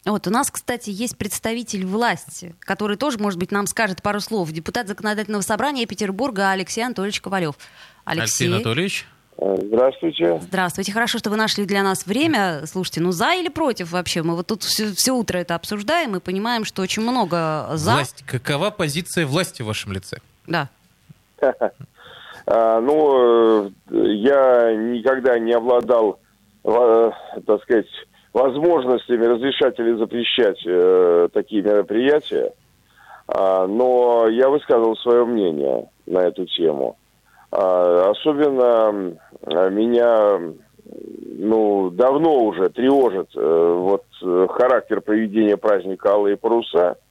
Вот, 0.05 0.27
у 0.27 0.29
нас, 0.29 0.51
кстати, 0.51 0.89
есть 0.89 1.17
представитель 1.17 1.85
власти, 1.85 2.55
который 2.59 2.97
тоже, 2.97 3.17
может 3.17 3.39
быть, 3.39 3.51
нам 3.51 3.67
скажет 3.67 4.01
пару 4.01 4.19
слов. 4.19 4.51
Депутат 4.51 4.87
Законодательного 4.87 5.41
собрания 5.41 5.85
Петербурга 5.85 6.51
Алексей 6.51 6.83
Анатольевич 6.83 7.21
Ковалев. 7.21 7.55
Алексей, 8.05 8.45
Алексей 8.45 8.53
Анатольевич. 8.53 9.07
Здравствуйте. 9.37 10.39
Здравствуйте. 10.41 10.93
Хорошо, 10.93 11.17
что 11.17 11.29
вы 11.29 11.35
нашли 11.35 11.65
для 11.65 11.83
нас 11.83 12.05
время. 12.05 12.65
Слушайте, 12.65 13.01
ну 13.01 13.11
за 13.11 13.33
или 13.33 13.49
против 13.49 13.91
вообще? 13.91 14.23
Мы 14.23 14.35
вот 14.35 14.47
тут 14.47 14.63
все, 14.63 14.93
все 14.93 15.11
утро 15.11 15.37
это 15.37 15.55
обсуждаем 15.55 16.15
и 16.15 16.19
понимаем, 16.19 16.63
что 16.63 16.81
очень 16.81 17.01
много 17.01 17.69
за. 17.73 17.95
Власть. 17.95 18.23
Какова 18.25 18.69
позиция 18.71 19.25
власти 19.25 19.61
в 19.61 19.65
вашем 19.65 19.91
лице? 19.91 20.17
Да. 20.47 20.69
А, 22.47 22.79
ну, 22.79 23.71
я 23.89 24.71
никогда 24.75 25.39
не 25.39 25.53
обладал, 25.53 26.19
так 26.63 27.63
сказать, 27.63 27.87
возможностями 28.35 29.25
разрешать 29.25 29.79
или 29.79 29.93
запрещать 29.93 30.59
э, 30.65 31.29
такие 31.33 31.63
мероприятия, 31.63 32.53
а, 33.27 33.65
но 33.65 34.27
я 34.27 34.49
высказывал 34.49 34.97
свое 34.97 35.25
мнение 35.25 35.89
на 36.05 36.19
эту 36.19 36.45
тему. 36.45 36.97
А, 37.51 38.11
особенно 38.11 39.15
меня 39.71 40.53
ну, 41.37 41.89
давно 41.91 42.43
уже 42.43 42.69
тревожит 42.69 43.29
э, 43.35 43.73
вот 43.79 44.03
характер 44.49 44.99
проведения 44.99 45.55
праздника 45.55 46.11
Алые 46.11 46.35
паруса– 46.35 46.97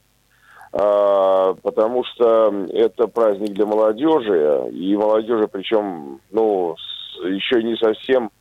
а, 0.77 1.55
потому 1.63 2.03
что 2.05 2.53
это 2.73 3.07
праздник 3.07 3.53
для 3.53 3.65
молодежи, 3.65 4.71
и 4.73 4.97
молодежи, 4.97 5.47
причем, 5.47 6.21
ну, 6.33 6.75
еще 7.23 7.63
не 7.63 7.77
совсем 7.77 8.33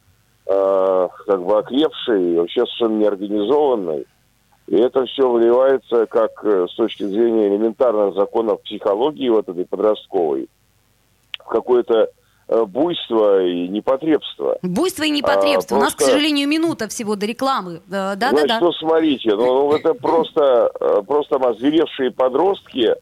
э, 0.47 1.07
как 1.25 1.43
бы 1.43 1.57
окрепшей, 1.57 2.35
вообще 2.35 2.65
совершенно 2.65 2.99
неорганизованной. 2.99 4.05
И 4.67 4.75
это 4.75 5.05
все 5.05 5.29
вливается, 5.29 6.05
как 6.05 6.43
э, 6.43 6.67
с 6.69 6.75
точки 6.75 7.03
зрения 7.03 7.49
элементарных 7.49 8.15
законов 8.15 8.61
психологии 8.63 9.29
вот 9.29 9.49
этой 9.49 9.65
подростковой, 9.65 10.47
в 11.39 11.47
какое-то 11.47 12.09
Э, 12.53 12.65
буйство 12.65 13.41
и 13.41 13.67
непотребство. 13.69 14.57
Буйство 14.61 15.03
и 15.03 15.09
непотребство. 15.09 15.47
А, 15.47 15.55
просто... 15.55 15.75
У 15.75 15.79
нас, 15.79 15.95
к 15.95 16.01
сожалению, 16.01 16.47
минута 16.47 16.89
всего 16.89 17.15
до 17.15 17.25
рекламы. 17.25 17.81
Да, 17.87 18.15
да, 18.15 18.29
Значит, 18.29 18.47
да. 18.47 18.59
ну, 18.59 18.71
смотрите, 18.73 19.33
ну, 19.35 19.45
ну 19.45 19.73
это 19.73 19.93
просто, 19.93 20.71
э, 20.79 21.01
просто 21.07 21.37
озверевшие 21.37 22.11
подростки, 22.11 22.89
э, 22.89 22.95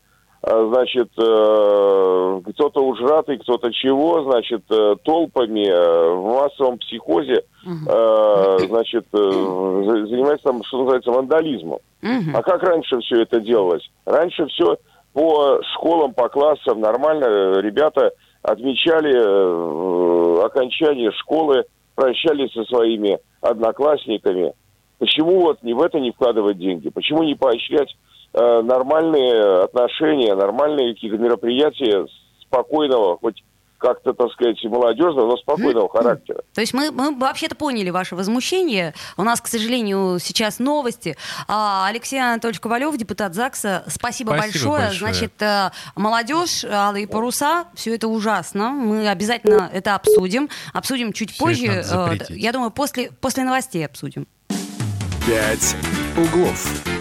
значит, 0.43 1.09
кто-то 1.13 2.81
ужратый, 2.83 3.37
кто-то 3.37 3.71
чего, 3.71 4.23
значит, 4.23 4.63
толпами 5.03 5.69
в 6.15 6.23
массовом 6.23 6.77
психозе, 6.79 7.43
значит, 7.63 9.05
занимается 9.11 10.43
там, 10.45 10.63
что 10.63 10.79
называется, 10.79 11.11
вандализмом. 11.11 11.79
А 12.33 12.41
как 12.41 12.63
раньше 12.63 12.99
все 13.01 13.21
это 13.21 13.39
делалось? 13.39 13.87
Раньше 14.05 14.45
все 14.47 14.77
по 15.13 15.59
школам, 15.73 16.13
по 16.13 16.29
классам 16.29 16.79
нормально 16.79 17.59
ребята 17.59 18.11
отмечали 18.41 19.13
э, 19.13 20.45
окончание 20.45 21.11
школы, 21.11 21.65
прощались 21.95 22.51
со 22.53 22.63
своими 22.63 23.19
одноклассниками. 23.41 24.53
Почему 24.99 25.41
вот 25.41 25.61
не 25.63 25.73
в 25.73 25.81
это 25.81 25.99
не 25.99 26.11
вкладывать 26.11 26.57
деньги? 26.57 26.89
Почему 26.89 27.23
не 27.23 27.35
поощрять 27.35 27.93
э, 28.33 28.61
нормальные 28.61 29.63
отношения, 29.63 30.35
нормальные 30.35 30.93
какие-то 30.93 31.17
мероприятия 31.17 32.07
спокойного, 32.41 33.17
хоть 33.17 33.43
как-то, 33.81 34.13
так 34.13 34.31
сказать, 34.31 34.63
молодежного, 34.63 35.27
но 35.27 35.37
спокойного 35.37 35.89
характера. 35.89 36.41
То 36.53 36.61
есть 36.61 36.73
мы, 36.73 36.91
мы 36.91 37.17
вообще-то 37.17 37.55
поняли 37.55 37.89
ваше 37.89 38.15
возмущение. 38.15 38.93
У 39.17 39.23
нас, 39.23 39.41
к 39.41 39.47
сожалению, 39.47 40.19
сейчас 40.19 40.59
новости. 40.59 41.17
А, 41.47 41.87
Алексей 41.87 42.21
Анатольевич 42.21 42.59
Ковалев, 42.59 42.95
депутат 42.95 43.33
ЗАГСа, 43.33 43.83
спасибо, 43.87 44.33
спасибо 44.33 44.37
большое. 44.37 44.87
большое. 44.87 45.13
Значит, 45.13 45.41
э, 45.41 45.71
молодежь, 45.95 46.63
алые 46.63 47.07
паруса, 47.07 47.65
все 47.73 47.95
это 47.95 48.07
ужасно. 48.07 48.69
Мы 48.69 49.09
обязательно 49.09 49.69
это 49.73 49.95
обсудим. 49.95 50.49
Обсудим 50.73 51.11
чуть 51.11 51.31
все 51.31 51.43
позже. 51.43 51.65
Э, 51.65 52.17
я 52.29 52.51
думаю, 52.53 52.69
после, 52.69 53.11
после 53.19 53.43
новостей 53.43 53.83
обсудим. 53.85 54.27
Пять 55.25 55.75
углов. 56.17 57.00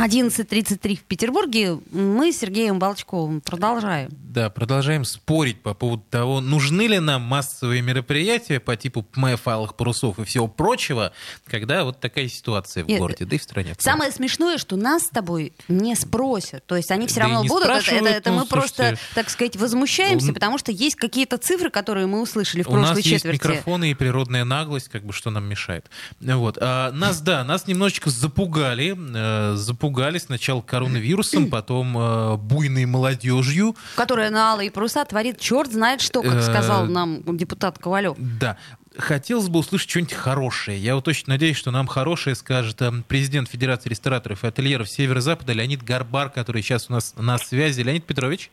11.33 0.00 0.96
в 0.96 1.02
Петербурге. 1.02 1.78
Мы 1.92 2.32
с 2.32 2.38
Сергеем 2.38 2.78
Балчковым 2.78 3.42
продолжаем. 3.42 4.08
Да, 4.10 4.48
продолжаем 4.48 5.04
спорить 5.04 5.60
по 5.60 5.74
поводу 5.74 6.02
того, 6.08 6.40
нужны 6.40 6.86
ли 6.86 6.98
нам 7.00 7.20
массовые 7.22 7.82
мероприятия 7.82 8.60
по 8.60 8.76
типу 8.76 9.02
ПМФ, 9.02 9.46
алых 9.46 9.74
парусов 9.74 10.18
и 10.18 10.24
всего 10.24 10.48
прочего, 10.48 11.12
когда 11.46 11.84
вот 11.84 12.00
такая 12.00 12.28
ситуация 12.28 12.84
в 12.84 12.88
Нет, 12.88 12.98
городе, 12.98 13.26
да 13.26 13.36
и 13.36 13.38
в 13.38 13.42
стране. 13.42 13.74
Самое 13.78 14.10
смешное, 14.10 14.56
что 14.56 14.76
нас 14.76 15.02
с 15.02 15.08
тобой 15.08 15.52
не 15.68 15.94
спросят. 15.94 16.64
То 16.64 16.76
есть 16.76 16.90
они 16.90 17.06
все 17.06 17.16
да 17.16 17.22
равно 17.22 17.44
будут. 17.44 17.68
Это, 17.68 17.94
это, 17.94 18.08
это 18.08 18.30
ну, 18.30 18.38
мы 18.38 18.46
слушайте, 18.46 18.76
просто, 18.78 18.98
так 19.14 19.28
сказать, 19.28 19.56
возмущаемся, 19.56 20.28
ну, 20.28 20.34
потому 20.34 20.56
что 20.56 20.72
есть 20.72 20.96
какие-то 20.96 21.36
цифры, 21.36 21.68
которые 21.68 22.06
мы 22.06 22.22
услышали 22.22 22.62
в 22.62 22.66
прошлой 22.68 23.02
четверти. 23.02 23.04
У 23.04 23.08
нас 23.08 23.16
четверти. 23.16 23.34
есть 23.34 23.44
микрофоны 23.44 23.90
и 23.90 23.94
природная 23.94 24.44
наглость, 24.44 24.88
как 24.88 25.04
бы 25.04 25.12
что 25.12 25.30
нам 25.30 25.44
мешает. 25.44 25.90
Вот. 26.20 26.56
А, 26.58 26.90
нас, 26.92 27.20
да, 27.20 27.44
нас 27.44 27.66
немножечко 27.66 28.08
запугали, 28.08 28.96
э, 28.96 29.56
запугали 29.56 29.89
пугали 29.90 30.18
сначала 30.18 30.60
коронавирусом, 30.60 31.46
потом 31.50 31.98
э, 31.98 32.36
буйной 32.36 32.86
молодежью. 32.86 33.74
Которая 33.96 34.30
на 34.30 34.52
алые 34.52 34.70
паруса 34.70 35.04
творит 35.04 35.40
черт 35.40 35.72
знает 35.72 36.00
что, 36.00 36.22
как 36.22 36.42
сказал 36.42 36.86
нам 36.86 37.22
депутат 37.36 37.78
Ковалев. 37.78 38.16
Да 38.18 38.56
хотелось 38.98 39.48
бы 39.48 39.60
услышать 39.60 39.88
что-нибудь 39.88 40.12
хорошее. 40.12 40.76
Я 40.78 40.96
вот 40.96 41.06
очень 41.06 41.24
надеюсь, 41.28 41.56
что 41.56 41.70
нам 41.70 41.86
хорошее 41.86 42.34
скажет 42.36 42.82
э, 42.82 42.92
президент 43.08 43.48
Федерации 43.48 43.88
рестораторов 43.88 44.44
и 44.44 44.48
ательеров 44.48 44.90
Северо-Запада 44.90 45.52
Леонид 45.52 45.82
Гарбар, 45.82 46.28
который 46.28 46.60
сейчас 46.62 46.90
у 46.90 46.92
нас 46.92 47.14
на 47.16 47.38
связи. 47.38 47.82
Леонид 47.82 48.04
Петрович? 48.04 48.50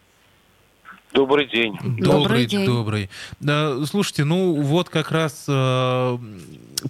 Добрый 1.12 1.47
день. 1.47 1.73
Добрый, 1.73 2.04
добрый 2.04 2.45
день. 2.45 2.65
Добрый. 2.65 3.10
Да, 3.39 3.86
слушайте, 3.86 4.23
ну 4.26 4.62
вот 4.62 4.89
как 4.89 5.12
раз 5.12 5.45
э, 5.47 6.17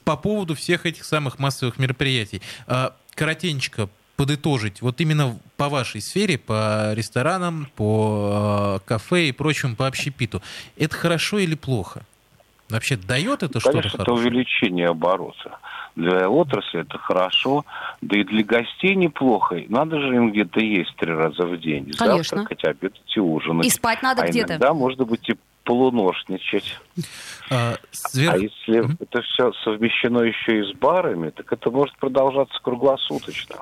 по 0.03 0.17
поводу 0.17 0.53
всех 0.53 0.85
этих 0.85 1.05
самых 1.05 1.39
массовых 1.39 1.79
мероприятий. 1.79 2.41
Э, 2.67 2.89
коротенько, 3.15 3.89
подытожить, 4.17 4.81
вот 4.81 4.99
именно 4.99 5.37
по 5.55 5.69
вашей 5.69 6.01
сфере, 6.01 6.37
по 6.37 6.93
ресторанам, 6.93 7.67
по 7.75 8.79
э, 8.81 8.87
кафе 8.87 9.29
и 9.29 9.31
прочему, 9.31 9.75
по 9.75 9.87
общепиту, 9.87 10.41
это 10.75 10.95
хорошо 10.95 11.37
или 11.37 11.55
плохо? 11.55 12.01
Вообще 12.69 12.97
дает 12.97 13.43
это 13.43 13.61
что-то 13.61 13.77
Конечно, 13.77 14.01
это 14.01 14.11
увеличение 14.11 14.87
оборота. 14.87 15.59
Для 15.95 16.29
отрасли 16.29 16.81
это 16.81 16.97
хорошо, 16.97 17.63
да 18.01 18.19
и 18.19 18.23
для 18.23 18.43
гостей 18.43 18.95
неплохо. 18.95 19.63
Надо 19.69 19.99
же 19.99 20.15
им 20.15 20.31
где-то 20.31 20.59
есть 20.59 20.93
три 20.97 21.11
раза 21.11 21.45
в 21.45 21.57
день. 21.59 21.93
Конечно. 21.93 22.37
Завтракать, 22.39 22.65
обедать 22.65 23.15
и 23.15 23.19
ужинать. 23.19 23.65
И 23.65 23.69
спать 23.69 24.01
надо 24.03 24.23
а 24.23 24.27
где-то. 24.27 24.53
иногда, 24.53 24.73
может 24.73 24.99
быть, 24.99 25.29
и 25.29 25.35
полуношничать. 25.63 26.79
А, 27.49 27.75
сверх- 27.91 28.33
А 28.33 28.37
если 28.37 28.79
Мгм. 28.79 28.97
это 28.99 29.21
все 29.21 29.51
совмещено 29.63 30.21
еще 30.21 30.59
и 30.59 30.63
с 30.63 30.75
барами, 30.77 31.29
так 31.29 31.51
это 31.51 31.71
может 31.71 31.95
продолжаться 31.97 32.59
круглосуточно. 32.61 33.57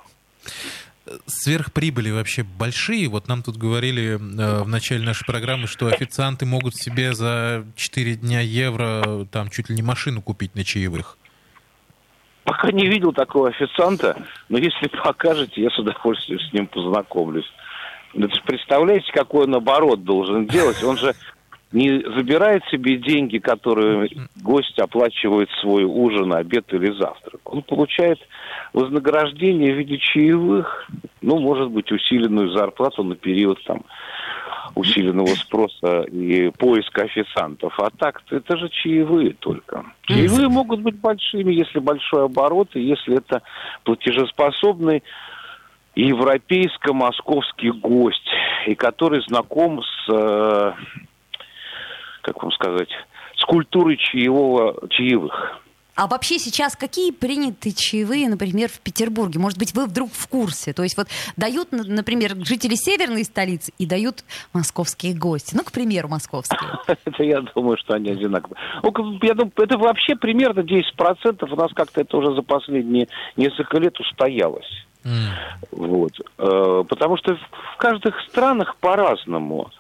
Сверхприбыли 1.28 2.10
вообще 2.10 2.44
большие. 2.44 3.08
Вот 3.08 3.28
нам 3.28 3.44
тут 3.44 3.58
говорили 3.58 4.14
э, 4.14 4.64
в 4.64 4.68
начале 4.68 5.06
нашей 5.06 5.26
программы, 5.26 5.68
что 5.68 5.88
официанты 5.88 6.46
могут 6.46 6.76
себе 6.76 7.14
за 7.14 7.64
4 7.76 8.16
дня 8.16 8.42
евро 8.42 9.26
там 9.32 9.50
чуть 9.50 9.70
ли 9.70 9.76
не 9.76 9.84
машину 9.84 10.22
купить 10.22 10.56
на 10.56 10.64
чаевых. 10.64 11.18
Пока 12.44 12.72
не 12.72 12.88
видел 12.88 13.12
такого 13.12 13.50
официанта, 13.50 14.18
но 14.50 14.58
если 14.58 14.88
покажете, 14.88 15.62
я 15.62 15.70
с 15.70 15.80
удовольствием 15.80 16.40
с 16.40 16.54
ним 16.54 16.68
познакомлюсь. 16.68 17.52
Это 18.14 18.34
ж 18.34 18.42
представляете, 18.46 19.12
какой 19.12 19.46
он 19.46 19.56
оборот 19.56 20.04
должен 20.04 20.48
делать? 20.48 20.82
Он 20.84 20.98
же 20.98 21.16
не 21.76 22.02
забирает 22.16 22.64
себе 22.72 22.96
деньги, 22.96 23.38
которые 23.38 24.10
гость 24.42 24.80
оплачивает 24.80 25.50
свой 25.60 25.84
ужин, 25.84 26.34
обед 26.34 26.74
или 26.74 26.90
завтрак. 26.94 27.42
Он 27.44 27.64
получает 27.64 28.18
вознаграждение 28.72 29.74
в 29.74 29.78
виде 29.78 29.98
чаевых, 29.98 30.90
ну, 31.22 31.38
может 31.38 31.70
быть, 31.72 31.92
усиленную 31.92 32.52
зарплату 32.52 33.04
на 33.04 33.16
период 33.16 33.62
там 33.66 33.84
усиленного 34.76 35.28
спроса 35.36 36.04
и 36.04 36.50
поиска 36.52 37.04
официантов. 37.04 37.78
А 37.78 37.90
так 37.90 38.22
это 38.30 38.58
же 38.58 38.70
чаевые 38.70 39.34
только. 39.34 39.86
Чаевые 40.04 40.48
могут 40.48 40.80
быть 40.80 40.96
большими, 40.96 41.54
если 41.54 41.80
большой 41.80 42.26
оборот, 42.26 42.70
и 42.76 42.82
если 42.82 43.18
это 43.18 43.42
платежеспособный 43.84 45.04
европейско-московский 45.96 47.72
гость, 47.72 48.30
и 48.66 48.76
который 48.76 49.22
знаком 49.28 49.82
с, 49.82 50.10
э, 50.10 50.74
как 52.26 52.42
вам 52.42 52.52
сказать, 52.52 52.90
с 53.38 53.44
культурой 53.46 53.98
чаевого, 53.98 54.88
чаевых. 54.90 55.62
А 55.96 56.08
вообще 56.08 56.40
сейчас 56.40 56.76
какие 56.76 57.12
приняты 57.12 57.72
чаевые, 57.72 58.28
например, 58.28 58.68
в 58.68 58.80
Петербурге? 58.82 59.40
Может 59.40 59.58
быть, 59.58 59.74
вы 59.74 59.86
вдруг 59.86 60.12
в 60.12 60.28
курсе? 60.28 60.74
То 60.74 60.84
есть 60.84 60.98
вот 60.98 61.08
дают, 61.38 61.72
например, 61.72 62.36
жители 62.46 62.76
северной 62.76 63.24
столицы 63.24 63.72
и 63.78 63.86
дают 63.86 64.26
московские 64.52 65.16
гости. 65.16 65.56
Ну, 65.56 65.64
к 65.64 65.72
примеру, 65.72 66.10
московские. 66.10 66.60
Это 67.06 67.24
я 67.24 67.40
думаю, 67.42 67.78
что 67.78 67.94
они 67.94 68.10
одинаковые. 68.10 68.58
Ну, 68.84 69.20
Я 69.22 69.36
думаю, 69.36 69.54
это 69.56 69.78
вообще 69.78 70.18
примерно 70.18 70.62
10%. 70.62 71.50
У 71.50 71.56
нас 71.56 71.72
как-то 71.74 72.02
это 72.02 72.18
уже 72.18 72.36
за 72.36 72.42
последние 72.42 73.08
несколько 73.38 73.78
лет 73.78 73.98
устоялось. 74.00 74.86
Вот. 75.72 76.12
Э, 76.40 76.84
Потому 76.90 77.18
что 77.18 77.36
в 77.36 77.78
каждых 77.78 78.20
странах 78.28 78.76
по-разному. 78.78 79.72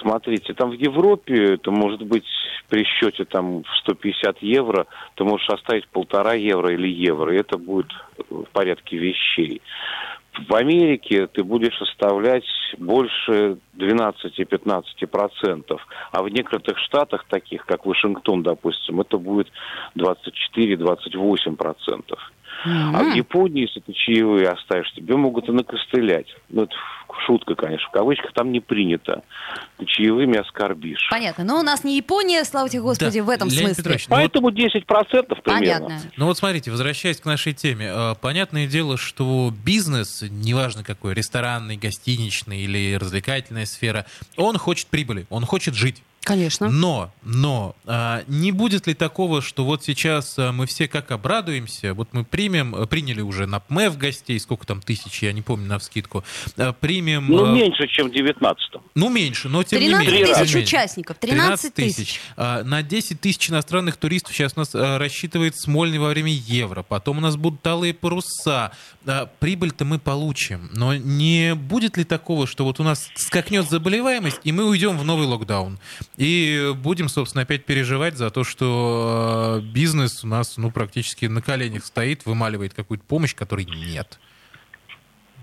Смотрите, 0.00 0.54
там 0.54 0.70
в 0.70 0.74
Европе 0.74 1.54
это 1.54 1.70
может 1.70 2.02
быть 2.02 2.24
при 2.68 2.84
счете 2.84 3.24
там 3.24 3.62
в 3.62 3.76
150 3.82 4.42
евро, 4.42 4.86
ты 5.14 5.24
можешь 5.24 5.48
оставить 5.50 5.86
полтора 5.88 6.34
евро 6.34 6.72
или 6.72 6.88
евро, 6.88 7.34
и 7.34 7.38
это 7.38 7.58
будет 7.58 7.90
в 8.30 8.44
порядке 8.52 8.96
вещей. 8.96 9.60
В 10.48 10.54
Америке 10.54 11.26
ты 11.26 11.44
будешь 11.44 11.78
оставлять 11.82 12.46
больше 12.78 13.58
12-15 13.76 15.06
процентов, 15.06 15.86
а 16.10 16.22
в 16.22 16.28
некоторых 16.30 16.78
штатах, 16.78 17.26
таких 17.28 17.66
как 17.66 17.84
Вашингтон, 17.84 18.42
допустим, 18.42 19.02
это 19.02 19.18
будет 19.18 19.48
24-28 19.94 21.56
процентов. 21.56 22.32
А 22.64 23.02
в 23.02 23.14
Японии, 23.14 23.62
если 23.62 23.80
ты 23.80 23.92
чаевые 23.92 24.48
оставишь, 24.48 24.92
тебе 24.94 25.16
могут 25.16 25.48
и 25.48 25.52
накостылять. 25.52 26.26
Ну, 26.48 26.62
это 26.62 26.74
шутка, 27.26 27.54
конечно, 27.54 27.86
в 27.88 27.90
кавычках, 27.92 28.32
там 28.32 28.52
не 28.52 28.60
принято. 28.60 29.22
Ты 29.78 29.84
чаевыми 29.86 30.38
оскорбишь. 30.38 31.08
Понятно. 31.10 31.44
Но 31.44 31.58
у 31.58 31.62
нас 31.62 31.84
не 31.84 31.96
Япония, 31.96 32.44
слава 32.44 32.68
тебе 32.68 32.82
Господи, 32.82 33.18
Да, 33.18 33.24
в 33.24 33.30
этом 33.30 33.48
Леонид 33.48 33.66
смысле. 33.66 33.82
Петрович, 33.82 34.08
ну 34.08 34.16
вот- 34.16 34.22
Поэтому 34.22 34.50
10% 34.50 35.42
примерно. 35.42 35.86
Понятно. 35.88 36.10
Ну 36.16 36.26
вот 36.26 36.38
смотрите, 36.38 36.70
возвращаясь 36.70 37.20
к 37.20 37.24
нашей 37.24 37.52
теме, 37.52 37.86
э, 37.92 38.14
понятное 38.20 38.66
дело, 38.66 38.96
что 38.96 39.52
бизнес, 39.64 40.22
неважно 40.30 40.84
какой, 40.84 41.14
ресторанный, 41.14 41.76
гостиничный 41.76 42.60
или 42.62 42.94
развлекательная 42.94 43.66
сфера, 43.66 44.06
он 44.36 44.56
хочет 44.56 44.86
прибыли, 44.88 45.26
он 45.30 45.44
хочет 45.44 45.74
жить. 45.74 46.02
Конечно. 46.22 46.68
Но, 46.68 47.12
но, 47.22 47.74
а, 47.84 48.22
не 48.28 48.52
будет 48.52 48.86
ли 48.86 48.94
такого, 48.94 49.42
что 49.42 49.64
вот 49.64 49.84
сейчас 49.84 50.38
а, 50.38 50.52
мы 50.52 50.66
все 50.66 50.88
как 50.88 51.10
обрадуемся, 51.10 51.94
вот 51.94 52.08
мы 52.12 52.24
примем, 52.24 52.74
э, 52.74 52.86
приняли 52.86 53.20
уже 53.20 53.46
на 53.46 53.60
ПМЭФ 53.60 53.98
гостей, 53.98 54.38
сколько 54.38 54.66
там 54.66 54.80
тысяч, 54.80 55.22
я 55.22 55.32
не 55.32 55.42
помню 55.42 55.66
на 55.66 55.78
вскидку, 55.78 56.24
а, 56.56 56.72
примем... 56.72 57.26
Ну, 57.28 57.44
а, 57.44 57.52
меньше, 57.52 57.86
чем 57.88 58.08
в 58.08 58.12
19 58.12 58.72
ну, 58.94 59.08
меньше, 59.08 59.48
но 59.48 59.62
тем 59.62 59.80
не 59.80 59.86
13 59.86 60.06
менее. 60.12 60.26
тем 60.26 60.34
тысяч 60.34 60.48
не 60.48 60.54
менее. 60.54 60.66
участников. 60.66 61.16
13 61.18 61.74
тысяч. 61.74 62.20
А, 62.36 62.62
На 62.62 62.82
10 62.82 63.20
тысяч 63.20 63.50
иностранных 63.50 63.96
туристов 63.96 64.34
сейчас 64.34 64.52
у 64.56 64.60
нас 64.60 64.74
а, 64.74 64.98
рассчитывает 64.98 65.56
Смольный 65.56 65.98
во 65.98 66.08
время 66.08 66.32
евро. 66.32 66.82
Потом 66.82 67.18
у 67.18 67.20
нас 67.20 67.36
будут 67.36 67.66
алые 67.66 67.94
паруса. 67.94 68.72
А, 69.06 69.30
Прибыль-то 69.38 69.84
мы 69.84 69.98
получим. 69.98 70.70
Но 70.74 70.94
не 70.94 71.54
будет 71.54 71.96
ли 71.96 72.04
такого, 72.04 72.46
что 72.46 72.64
вот 72.64 72.80
у 72.80 72.82
нас 72.82 73.08
скакнет 73.14 73.68
заболеваемость, 73.68 74.40
и 74.44 74.52
мы 74.52 74.64
уйдем 74.68 74.98
в 74.98 75.04
новый 75.04 75.26
локдаун? 75.26 75.78
И 76.16 76.72
будем, 76.76 77.08
собственно, 77.08 77.42
опять 77.42 77.64
переживать 77.64 78.16
за 78.16 78.30
то, 78.30 78.44
что 78.44 79.04
а, 79.06 79.60
бизнес 79.60 80.24
у 80.24 80.26
нас 80.26 80.58
ну, 80.58 80.70
практически 80.70 81.26
на 81.26 81.40
коленях 81.40 81.84
стоит, 81.84 82.26
вымаливает 82.26 82.74
какую-то 82.74 83.04
помощь, 83.04 83.34
которой 83.34 83.64
нет. 83.64 84.18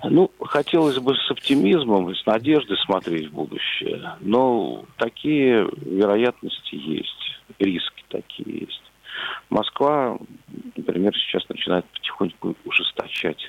Ну, 0.04 0.32
хотелось 0.42 0.98
бы 0.98 1.16
с 1.16 1.32
оптимизмом 1.32 2.16
с 2.16 2.26
надеждой 2.26 2.78
смотреть 2.86 3.30
в 3.30 3.34
будущее. 3.34 4.14
Но 4.22 4.86
такие 4.98 5.68
вероятности 5.82 6.76
есть, 6.76 7.42
риски 7.58 8.04
такие 8.08 8.60
есть. 8.62 8.82
Москва, 9.50 10.18
например, 10.78 11.14
сейчас 11.16 11.48
начинает 11.50 11.86
потихоньку 11.86 12.56
ужесточать. 12.64 13.42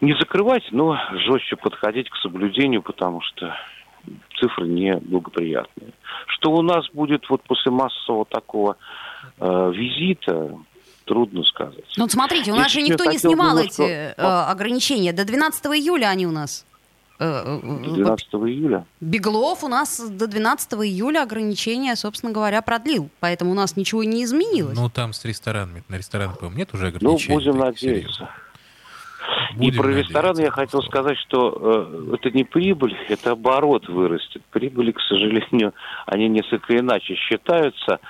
Не 0.00 0.14
закрывать, 0.14 0.64
но 0.72 0.98
жестче 1.12 1.56
подходить 1.56 2.10
к 2.10 2.16
соблюдению, 2.16 2.82
потому 2.82 3.20
что 3.20 3.54
цифры 4.40 4.66
неблагоприятные. 4.68 5.92
Что 6.26 6.52
у 6.52 6.62
нас 6.62 6.86
будет 6.92 7.28
вот 7.28 7.42
после 7.42 7.70
массового 7.70 8.24
такого 8.24 8.76
э, 9.38 9.72
визита, 9.74 10.56
трудно 11.04 11.42
сказать. 11.44 11.84
Ну, 11.96 12.04
вот 12.04 12.12
смотрите, 12.12 12.52
у 12.52 12.56
нас 12.56 12.70
же 12.72 12.82
никто 12.82 13.04
не 13.04 13.18
снимал 13.18 13.56
немножко- 13.56 13.82
эти 13.82 13.90
э, 13.90 14.12
ограничения. 14.22 15.12
До 15.12 15.24
12 15.24 15.66
июля 15.66 16.06
они 16.06 16.26
у 16.26 16.30
нас. 16.30 16.64
Э, 17.18 17.42
э, 17.44 17.60
э, 17.84 17.90
12 17.94 18.28
июля. 18.48 18.86
Беглов 19.00 19.62
у 19.64 19.68
нас 19.68 20.00
до 20.08 20.26
12 20.26 20.72
июля 20.84 21.22
ограничения, 21.22 21.94
собственно 21.96 22.32
говоря, 22.32 22.62
продлил. 22.62 23.10
Поэтому 23.20 23.50
у 23.50 23.54
нас 23.54 23.76
ничего 23.76 24.04
не 24.04 24.24
изменилось. 24.24 24.78
Ну, 24.78 24.88
там 24.88 25.12
с 25.12 25.24
ресторанами. 25.24 25.82
На 25.88 25.96
рестораны, 25.96 26.34
по-моему, 26.34 26.56
нет 26.58 26.72
уже 26.72 26.84
Ну, 26.84 26.88
ограничений. 26.96 27.34
будем 27.34 27.58
таких 27.60 27.82
надеяться. 27.90 28.28
Серьезных? 29.60 29.62
И 29.62 29.70
Будем 29.70 29.82
про 29.82 29.88
надеяться, 29.88 30.08
рестораны 30.08 30.40
я 30.40 30.50
хотел 30.50 30.82
сказать, 30.82 31.18
что 31.18 31.58
э, 31.60 32.14
это 32.14 32.30
не 32.36 32.44
прибыль, 32.44 32.96
это 33.08 33.32
оборот 33.32 33.88
вырастет. 33.88 34.42
Прибыли, 34.50 34.92
к 34.92 35.00
сожалению, 35.00 35.74
они 36.06 36.28
несколько 36.28 36.76
иначе 36.76 37.14
считаются 37.14 38.00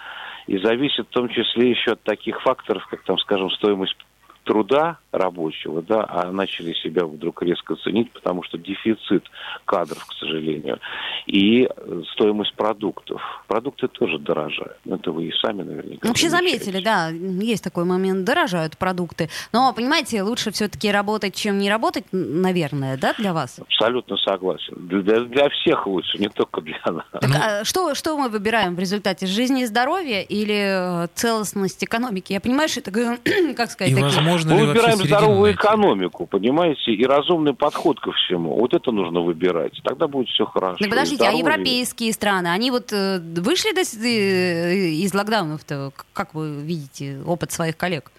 и 0.46 0.58
зависят 0.58 1.06
в 1.08 1.10
том 1.10 1.28
числе 1.28 1.70
еще 1.70 1.92
от 1.92 2.02
таких 2.02 2.40
факторов, 2.42 2.86
как 2.90 3.02
там, 3.02 3.18
скажем, 3.18 3.50
стоимость 3.50 3.96
труда 4.44 4.98
рабочего, 5.12 5.82
да, 5.82 6.04
а 6.08 6.30
начали 6.30 6.72
себя 6.74 7.04
вдруг 7.04 7.42
резко 7.42 7.74
ценить, 7.76 8.10
потому 8.12 8.42
что 8.42 8.58
дефицит 8.58 9.24
кадров, 9.64 10.04
к 10.06 10.12
сожалению, 10.14 10.78
и 11.26 11.64
э, 11.68 12.02
стоимость 12.12 12.54
продуктов. 12.54 13.20
Продукты 13.48 13.88
тоже 13.88 14.18
дорожают. 14.18 14.76
Ну, 14.84 14.96
Это 14.96 15.10
вы 15.12 15.24
и 15.26 15.32
сами 15.42 15.62
наверняка. 15.62 16.00
Ну, 16.02 16.08
Вообще 16.10 16.28
замечаете. 16.30 16.64
заметили, 16.64 16.84
да, 16.84 17.08
есть 17.08 17.64
такой 17.64 17.84
момент, 17.84 18.24
дорожают 18.24 18.76
продукты. 18.78 19.28
Но, 19.52 19.72
понимаете, 19.72 20.22
лучше 20.22 20.50
все-таки 20.52 20.90
работать, 20.90 21.34
чем 21.34 21.58
не 21.58 21.68
работать, 21.70 22.04
наверное, 22.12 22.96
да, 22.96 23.12
для 23.18 23.32
вас? 23.32 23.58
Абсолютно 23.60 24.16
согласен. 24.18 24.74
Для, 24.76 25.20
для 25.20 25.48
всех 25.50 25.86
лучше, 25.86 26.18
не 26.18 26.28
только 26.28 26.60
для 26.60 26.78
нас. 26.86 27.04
Так, 27.12 27.30
а 27.34 27.64
что, 27.64 27.94
что 27.94 28.16
мы 28.16 28.28
выбираем 28.28 28.74
в 28.76 28.78
результате? 28.78 29.26
Жизни 29.26 29.62
и 29.62 29.66
здоровья 29.66 30.22
или 30.22 31.04
э, 31.04 31.08
целостность 31.14 31.82
экономики? 31.84 32.32
Я 32.32 32.40
понимаю, 32.40 32.68
что 32.68 32.80
это, 32.80 32.90
как 33.56 33.70
сказать, 33.70 33.92
И 33.92 33.94
такие- 33.96 34.02
возможно 34.04 34.52
ли 34.52 34.66
вообще 34.66 34.99
здоровую 35.06 35.42
найти? 35.42 35.58
экономику, 35.58 36.26
понимаете, 36.26 36.92
и 36.92 37.04
разумный 37.06 37.54
подход 37.54 38.00
ко 38.00 38.12
всему. 38.12 38.56
Вот 38.58 38.74
это 38.74 38.92
нужно 38.92 39.20
выбирать. 39.20 39.80
Тогда 39.84 40.06
будет 40.08 40.28
все 40.28 40.44
хорошо. 40.46 40.76
Ну, 40.80 40.86
И 40.86 40.90
подождите, 40.90 41.26
а 41.28 41.32
европейские 41.32 42.12
страны, 42.12 42.48
они 42.48 42.70
вот 42.70 42.92
э, 42.92 43.18
вышли 43.20 43.72
до 43.72 43.80
э, 43.80 44.90
из 45.04 45.14
локдаунов-то? 45.14 45.92
Как 46.12 46.34
вы 46.34 46.60
видите 46.62 47.20
опыт 47.26 47.52
своих 47.52 47.76
коллег? 47.76 48.10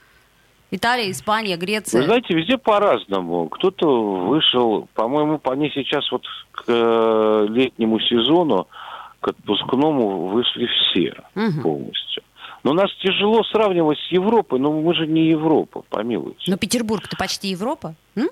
Италия, 0.73 1.11
Испания, 1.11 1.57
Греция. 1.57 1.99
Вы 1.99 2.05
знаете, 2.05 2.33
везде 2.33 2.57
по-разному. 2.57 3.49
Кто-то 3.49 4.25
вышел, 4.27 4.87
по-моему, 4.93 5.39
они 5.43 5.69
сейчас 5.71 6.09
вот 6.11 6.23
к 6.53 6.63
э, 6.67 7.45
летнему 7.49 7.99
сезону, 7.99 8.67
к 9.19 9.27
отпускному 9.27 10.27
вышли 10.29 10.67
все 10.67 11.13
Мгм. 11.35 11.61
полностью. 11.61 12.23
Но 12.63 12.73
нас 12.73 12.91
тяжело 13.01 13.43
сравнивать 13.43 13.97
с 14.07 14.11
Европой, 14.11 14.59
но 14.59 14.71
мы 14.71 14.93
же 14.93 15.07
не 15.07 15.29
Европа, 15.29 15.83
помилуйте. 15.89 16.51
Но 16.51 16.57
Петербург-то 16.57 17.17
почти 17.17 17.49
Европа. 17.49 17.95
М? 18.15 18.29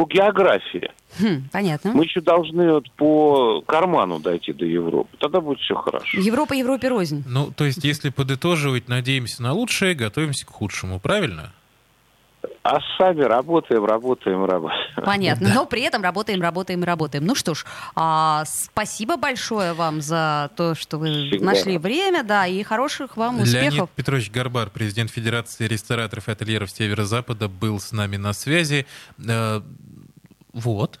по 0.00 0.06
географии. 0.06 0.90
Хм, 1.18 1.48
понятно. 1.52 1.92
Мы 1.92 2.04
еще 2.04 2.22
должны 2.22 2.72
вот 2.72 2.90
по 2.92 3.60
карману 3.66 4.18
дойти 4.18 4.52
до 4.52 4.64
Европы. 4.64 5.14
Тогда 5.18 5.40
будет 5.42 5.58
все 5.58 5.74
хорошо. 5.74 6.18
Европа 6.18 6.54
Европе 6.54 6.88
рознь. 6.88 7.22
Ну, 7.26 7.52
то 7.54 7.64
есть, 7.64 7.84
если 7.84 8.08
подытоживать, 8.08 8.88
надеемся 8.88 9.42
на 9.42 9.52
лучшее, 9.52 9.94
готовимся 9.94 10.46
к 10.46 10.50
худшему, 10.50 11.00
правильно? 11.00 11.52
А 12.62 12.78
сами 12.98 13.22
работаем, 13.22 13.84
работаем, 13.86 14.44
работаем. 14.44 15.04
Понятно. 15.04 15.50
Но 15.54 15.64
при 15.64 15.80
этом 15.82 16.02
работаем, 16.02 16.42
работаем, 16.42 16.84
работаем. 16.84 17.24
Ну 17.24 17.34
что 17.34 17.54
ж, 17.54 17.64
а, 17.94 18.44
спасибо 18.46 19.16
большое 19.16 19.72
вам 19.72 20.02
за 20.02 20.50
то, 20.56 20.74
что 20.74 20.98
вы 20.98 21.28
Всегда. 21.28 21.46
нашли 21.46 21.78
время, 21.78 22.22
да, 22.22 22.46
и 22.46 22.62
хороших 22.62 23.16
вам 23.16 23.40
успехов. 23.40 23.72
Леонид 23.72 23.90
Петрович 23.90 24.30
Горбар, 24.30 24.68
президент 24.68 25.10
Федерации 25.10 25.66
рестораторов 25.66 26.28
и 26.28 26.32
ательеров 26.32 26.70
Северо-Запада, 26.70 27.48
был 27.48 27.80
с 27.80 27.92
нами 27.92 28.18
на 28.18 28.34
связи. 28.34 28.86
Э, 29.26 29.62
вот. 30.52 31.00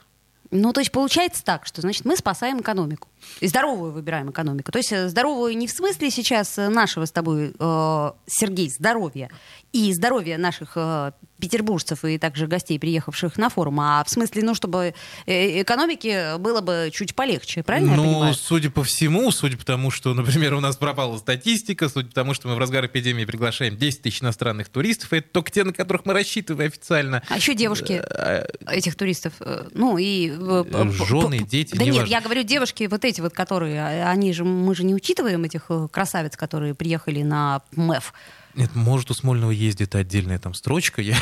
Ну, 0.50 0.72
то 0.72 0.80
есть 0.80 0.90
получается 0.90 1.44
так, 1.44 1.64
что, 1.64 1.80
значит, 1.80 2.04
мы 2.04 2.16
спасаем 2.16 2.60
экономику. 2.60 3.08
И 3.40 3.46
здоровую 3.46 3.92
выбираем 3.92 4.30
экономику. 4.30 4.72
То 4.72 4.78
есть 4.78 4.92
э, 4.92 5.08
здоровую 5.08 5.56
не 5.56 5.66
в 5.66 5.70
смысле 5.70 6.10
сейчас 6.10 6.56
нашего 6.56 7.04
с 7.04 7.12
тобой, 7.12 7.52
э, 7.56 8.10
Сергей, 8.26 8.68
здоровья 8.68 9.30
и 9.72 9.92
здоровья 9.92 10.38
наших 10.38 10.72
э, 10.74 11.12
петербуржцев 11.40 12.04
и 12.04 12.18
также 12.18 12.46
гостей, 12.46 12.78
приехавших 12.78 13.38
на 13.38 13.48
форум, 13.48 13.80
а 13.80 14.04
в 14.04 14.10
смысле, 14.10 14.42
ну, 14.42 14.54
чтобы 14.54 14.94
э, 15.26 15.62
экономике 15.62 16.36
было 16.38 16.60
бы 16.60 16.90
чуть 16.92 17.14
полегче, 17.14 17.62
правильно 17.62 17.90
я 17.90 17.96
ну, 17.96 18.04
понимаю? 18.04 18.34
судя 18.34 18.70
по 18.70 18.84
всему, 18.84 19.30
судя 19.30 19.56
по 19.56 19.64
тому, 19.64 19.90
что, 19.90 20.14
например, 20.14 20.54
у 20.54 20.60
нас 20.60 20.76
пропала 20.76 21.18
статистика, 21.18 21.88
судя 21.88 22.08
по 22.08 22.14
тому, 22.14 22.34
что 22.34 22.48
мы 22.48 22.54
в 22.54 22.58
разгар 22.58 22.86
эпидемии 22.86 23.24
приглашаем 23.24 23.76
10 23.76 24.02
тысяч 24.02 24.22
иностранных 24.22 24.68
туристов, 24.68 25.12
это 25.12 25.28
только 25.30 25.50
те, 25.50 25.64
на 25.64 25.72
которых 25.72 26.04
мы 26.04 26.12
рассчитываем 26.12 26.68
официально. 26.68 27.22
А 27.28 27.36
еще 27.36 27.54
девушки 27.54 28.02
Э, 28.20 28.46
этих 28.66 28.96
туристов, 28.96 29.32
э, 29.40 29.68
ну 29.72 29.98
и... 29.98 30.30
Жены, 30.30 31.38
дети, 31.38 31.74
Да 31.76 31.84
нет, 31.84 32.06
я 32.06 32.20
говорю 32.20 32.42
девушки 32.42 32.86
вот 32.90 33.04
эти 33.04 33.20
вот, 33.20 33.32
которые, 33.32 33.80
а, 33.80 34.10
они 34.10 34.32
же, 34.32 34.44
мы 34.44 34.74
же 34.74 34.84
не 34.84 34.94
учитываем 34.94 35.42
этих 35.44 35.70
красавиц, 35.90 36.36
которые 36.36 36.74
приехали 36.74 37.22
на 37.22 37.62
МЭФ. 37.72 38.12
Нет, 38.54 38.74
может, 38.74 39.10
у 39.10 39.14
Смольного 39.14 39.50
есть 39.50 39.76
где-то 39.76 39.98
отдельная 39.98 40.38
там 40.38 40.54
строчка. 40.54 41.00
Я, 41.02 41.16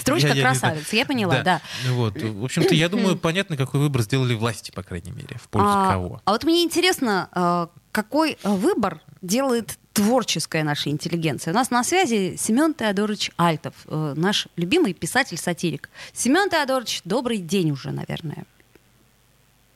Строчка 0.00 0.28
я- 0.28 0.34
я 0.34 0.42
красавица, 0.42 0.96
я 0.96 1.06
поняла, 1.06 1.42
да. 1.42 1.60
Вот. 1.90 2.20
В 2.20 2.44
общем-то, 2.44 2.74
я 2.74 2.88
думаю, 2.88 3.16
понятно, 3.18 3.56
какой 3.56 3.80
выбор 3.80 4.02
сделали 4.02 4.34
власти, 4.34 4.70
по 4.70 4.82
крайней 4.82 5.10
мере, 5.12 5.36
в 5.42 5.48
пользу 5.48 5.68
А, 5.70 5.92
кого. 5.92 6.22
а 6.24 6.32
вот 6.32 6.44
мне 6.44 6.62
интересно, 6.62 7.28
э, 7.34 7.66
какой 7.92 8.32
э, 8.42 8.48
выбор 8.50 9.00
делает 9.22 9.78
творческая 9.92 10.62
наша 10.62 10.88
интеллигенция. 10.90 11.52
У 11.52 11.54
нас 11.54 11.70
на 11.70 11.82
связи 11.82 12.36
Семен 12.38 12.74
Теодорович 12.74 13.30
Альтов, 13.36 13.74
э, 13.86 14.14
наш 14.16 14.46
любимый 14.56 14.92
писатель-сатирик. 14.94 15.90
Семен 16.12 16.48
Теодорович, 16.48 17.00
добрый 17.04 17.38
день 17.38 17.70
уже, 17.72 17.90
наверное. 17.90 18.44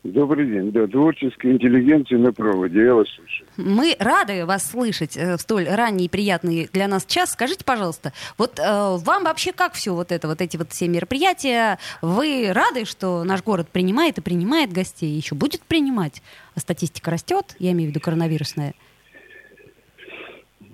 Добрый 0.05 0.47
день. 0.47 0.71
Да, 0.71 0.87
творческая 0.87 1.53
интеллигенция 1.53 2.19
на 2.19 2.31
проводе. 2.31 2.85
Я 2.85 2.95
вас 2.95 3.09
слушаю. 3.09 3.49
Мы 3.57 3.97
рады 3.99 4.45
вас 4.45 4.71
слышать 4.71 5.17
э, 5.17 5.37
в 5.39 5.41
столь 5.41 5.67
ранний 5.67 6.05
и 6.05 6.09
приятный 6.11 6.69
для 6.71 6.89
нас 6.89 7.07
час. 7.07 7.31
Скажите, 7.31 7.65
пожалуйста, 7.65 8.13
вот 8.37 8.59
э, 8.59 8.63
вам 8.63 9.25
вообще 9.25 9.53
как 9.53 9.73
все 9.73 9.95
вот 9.95 10.13
это, 10.13 10.29
вот 10.29 10.43
эти 10.43 10.59
вот 10.59 10.73
все 10.73 10.89
мероприятия? 10.89 11.79
Вы 12.03 12.53
рады, 12.53 12.85
что 12.85 13.25
наш 13.25 13.43
город 13.43 13.69
принимает 13.73 14.19
и 14.19 14.21
принимает 14.21 14.75
гостей, 14.75 15.09
еще 15.09 15.35
будет 15.35 15.63
принимать? 15.63 16.23
А 16.55 16.61
статистика 16.61 17.11
растет, 17.11 17.57
я 17.59 17.73
имею 17.73 17.89
в 17.89 17.91
виду 17.93 18.01
коронавирусная. 18.01 18.75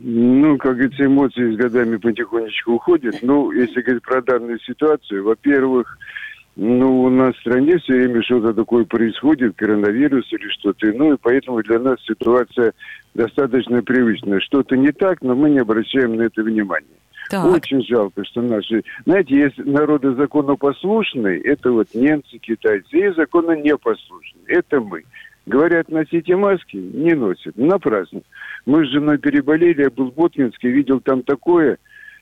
Ну, 0.00 0.58
как 0.58 0.72
говорится, 0.76 1.04
эмоции 1.04 1.54
с 1.54 1.56
годами 1.56 1.98
потихонечку 1.98 2.72
уходят. 2.72 3.18
Ну, 3.22 3.52
если 3.52 3.80
говорить 3.80 4.02
про 4.02 4.22
данную 4.22 4.58
ситуацию, 4.58 5.22
во-первых, 5.22 5.98
ну, 6.56 7.02
у 7.04 7.10
нас 7.10 7.34
в 7.36 7.40
стране 7.40 7.78
все 7.78 7.94
время 7.94 8.22
что-то 8.22 8.52
такое 8.52 8.84
происходит, 8.84 9.56
коронавирус 9.56 10.30
или 10.32 10.48
что-то 10.48 10.90
иное, 10.90 11.16
поэтому 11.20 11.62
для 11.62 11.78
нас 11.78 11.98
ситуация 12.04 12.72
достаточно 13.14 13.82
привычная. 13.82 14.40
Что-то 14.40 14.76
не 14.76 14.92
так, 14.92 15.22
но 15.22 15.34
мы 15.34 15.50
не 15.50 15.58
обращаем 15.58 16.16
на 16.16 16.22
это 16.22 16.42
внимания. 16.42 16.86
Так. 17.30 17.46
Очень 17.46 17.84
жалко, 17.84 18.24
что 18.24 18.42
наши... 18.42 18.82
Знаете, 19.06 19.36
есть 19.36 19.58
народы 19.58 20.14
законопослушные, 20.14 21.40
это 21.42 21.70
вот 21.70 21.86
немцы, 21.94 22.38
китайцы, 22.38 22.98
и 22.98 23.14
закононепослушные, 23.14 24.44
это 24.48 24.80
мы. 24.80 25.04
Говорят, 25.46 25.88
носите 25.88 26.36
маски, 26.36 26.76
не 26.76 27.14
носят. 27.14 27.56
Напрасно. 27.56 28.22
Мы 28.66 28.84
с 28.84 28.90
женой 28.90 29.18
переболели, 29.18 29.82
я 29.82 29.90
был 29.90 30.10
в 30.10 30.14
Боткинске, 30.14 30.70
видел 30.70 31.00
там 31.00 31.22
такое, 31.22 31.78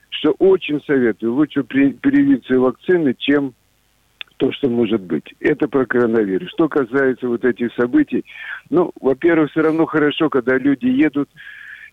что 0.09 0.31
очень 0.39 0.81
советую. 0.85 1.33
Лучше 1.33 1.63
при- 1.63 1.93
привиться 1.93 2.59
вакцины, 2.59 3.15
чем 3.17 3.53
то, 4.39 4.51
что 4.53 4.69
может 4.69 5.01
быть. 5.01 5.35
Это 5.41 5.67
про 5.67 5.85
коронавирус. 5.85 6.49
Что 6.51 6.69
касается 6.69 7.27
вот 7.27 7.43
этих 7.43 7.73
событий, 7.73 8.23
ну, 8.69 8.91
во-первых, 8.99 9.51
все 9.51 9.61
равно 9.61 9.85
хорошо, 9.85 10.29
когда 10.29 10.57
люди 10.57 10.85
едут 10.85 11.29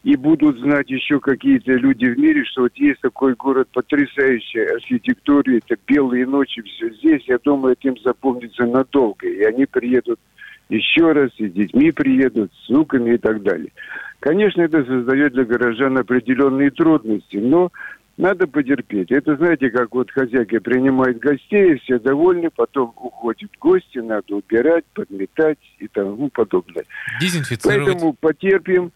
и 0.05 0.15
будут 0.15 0.61
знать 0.61 0.89
еще 0.89 1.19
какие-то 1.19 1.73
люди 1.73 2.07
в 2.07 2.17
мире, 2.17 2.45
что 2.45 2.63
вот 2.63 2.73
есть 2.77 3.01
такой 3.01 3.35
город 3.35 3.69
потрясающий 3.73 4.61
архитектуре, 4.61 5.59
это 5.59 5.77
белые 5.89 6.25
ночи, 6.25 6.63
все 6.63 6.91
здесь. 6.95 7.25
Я 7.27 7.39
думаю, 7.43 7.77
этим 7.79 7.97
запомнится 8.05 8.65
надолго. 8.65 9.27
И 9.27 9.43
они 9.43 9.67
приедут 9.67 10.21
еще 10.69 11.11
раз, 11.13 11.31
и 11.39 11.49
с 11.49 11.53
детьми 11.53 11.91
приедут, 11.91 12.53
с 12.65 12.69
внуками 12.69 13.15
и 13.15 13.19
так 13.19 13.43
далее. 13.43 13.73
Конечно, 14.21 14.63
это 14.63 14.85
создает 14.85 15.33
для 15.33 15.45
горожан 15.45 15.99
определенные 15.99 16.71
трудности, 16.71 17.37
но 17.37 17.71
надо 18.17 18.47
потерпеть. 18.47 19.11
Это, 19.11 19.37
знаете, 19.37 19.71
как 19.71 19.95
вот 19.95 20.11
хозяйка 20.11 20.61
принимает 20.61 21.19
гостей, 21.19 21.77
все 21.79 21.99
довольны, 21.99 22.51
потом 22.55 22.93
уходят 22.97 23.51
гости, 23.61 23.99
надо 23.99 24.37
убирать, 24.37 24.85
подметать 24.95 25.59
и 25.79 25.89
тому 25.89 26.29
подобное. 26.31 26.85
Дезинфицировать. 27.21 27.85
Поэтому 27.87 28.13
потерпим, 28.15 28.93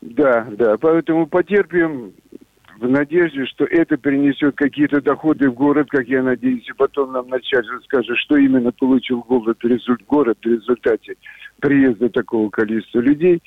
да, 0.00 0.46
да, 0.52 0.76
поэтому 0.78 1.26
потерпим 1.26 2.12
в 2.78 2.88
надежде, 2.88 3.46
что 3.46 3.64
это 3.64 3.96
принесет 3.96 4.56
какие-то 4.56 5.00
доходы 5.00 5.48
в 5.48 5.54
город, 5.54 5.88
как 5.90 6.06
я 6.06 6.22
надеюсь, 6.22 6.68
и 6.68 6.72
потом 6.72 7.12
нам 7.12 7.28
начальник 7.28 7.82
скажет, 7.84 8.16
что 8.18 8.36
именно 8.36 8.72
получил 8.72 9.20
город, 9.20 9.58
результ- 9.64 10.04
город 10.08 10.38
в 10.42 10.46
результате 10.46 11.14
приезда 11.60 12.08
такого 12.08 12.50
количества 12.50 13.00
людей. 13.00 13.42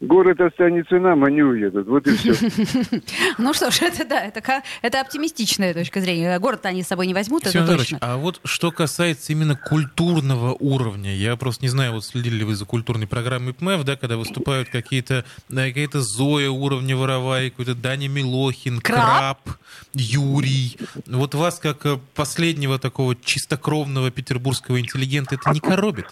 Город 0.00 0.40
останется 0.40 0.96
нам, 0.96 1.24
они 1.24 1.42
уедут. 1.42 1.86
Вот 1.86 2.06
и 2.06 2.16
все. 2.16 2.34
Ну 3.38 3.54
что 3.54 3.70
ж, 3.70 3.82
это 3.82 4.04
да, 4.04 4.20
это, 4.20 5.00
оптимистичная 5.00 5.72
точка 5.72 6.00
зрения. 6.00 6.38
Город 6.38 6.66
они 6.66 6.82
с 6.82 6.88
собой 6.88 7.06
не 7.06 7.14
возьмут, 7.14 7.46
Семен 7.46 7.64
это 7.64 7.76
точно. 7.76 7.98
а 8.00 8.16
вот 8.16 8.40
что 8.44 8.70
касается 8.70 9.32
именно 9.32 9.56
культурного 9.56 10.54
уровня, 10.58 11.14
я 11.14 11.36
просто 11.36 11.64
не 11.64 11.68
знаю, 11.68 11.92
вот 11.92 12.04
следили 12.04 12.36
ли 12.36 12.44
вы 12.44 12.54
за 12.54 12.64
культурной 12.64 13.06
программой 13.06 13.54
ПМЭФ, 13.54 13.84
да, 13.84 13.96
когда 13.96 14.16
выступают 14.16 14.68
какие-то, 14.68 15.24
да, 15.48 15.68
какая-то 15.68 16.00
Зоя 16.00 16.50
уровня 16.50 16.96
Воровай, 16.96 17.50
какой-то 17.50 17.74
Даня 17.74 18.08
Милохин, 18.08 18.80
Краб. 18.80 19.42
Краб, 19.42 19.58
Юрий. 19.94 20.76
Вот 21.06 21.34
вас, 21.34 21.58
как 21.58 21.86
э, 21.86 21.98
последнего 22.14 22.78
такого 22.78 23.16
чистокровного 23.16 24.10
петербургского 24.10 24.80
интеллигента, 24.80 25.36
это 25.36 25.50
не 25.50 25.60
коробит? 25.60 26.06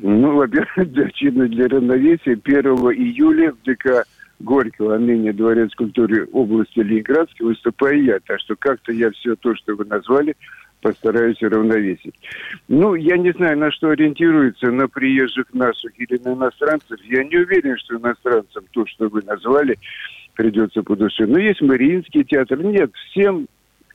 Ну, 0.00 0.36
во-первых, 0.36 1.12
честно, 1.14 1.48
для 1.48 1.68
равновесия 1.68 2.38
1 2.42 2.64
июля 2.64 3.52
в 3.52 3.62
ДК 3.64 4.06
Горького, 4.40 4.96
а 4.96 4.98
ныне 4.98 5.32
Дворец 5.32 5.72
культуры 5.74 6.28
области 6.32 6.80
Ленинградской, 6.80 7.46
выступаю 7.46 8.02
я. 8.04 8.18
Так 8.26 8.40
что 8.40 8.56
как-то 8.56 8.92
я 8.92 9.10
все 9.10 9.36
то, 9.36 9.54
что 9.54 9.74
вы 9.74 9.84
назвали, 9.84 10.34
постараюсь 10.80 11.40
уравновесить. 11.42 12.14
Ну, 12.68 12.94
я 12.94 13.16
не 13.16 13.32
знаю, 13.32 13.58
на 13.58 13.70
что 13.70 13.90
ориентируется, 13.90 14.70
на 14.70 14.88
приезжих 14.88 15.52
наших 15.54 15.92
или 15.98 16.18
на 16.24 16.34
иностранцев. 16.34 16.98
Я 17.04 17.24
не 17.24 17.36
уверен, 17.36 17.76
что 17.78 17.96
иностранцам 17.96 18.64
то, 18.72 18.84
что 18.86 19.08
вы 19.08 19.22
назвали, 19.22 19.78
придется 20.34 20.82
по 20.82 20.96
душе. 20.96 21.26
Но 21.26 21.38
есть 21.38 21.60
Мариинский 21.60 22.24
театр. 22.24 22.62
Нет, 22.62 22.90
всем 23.10 23.46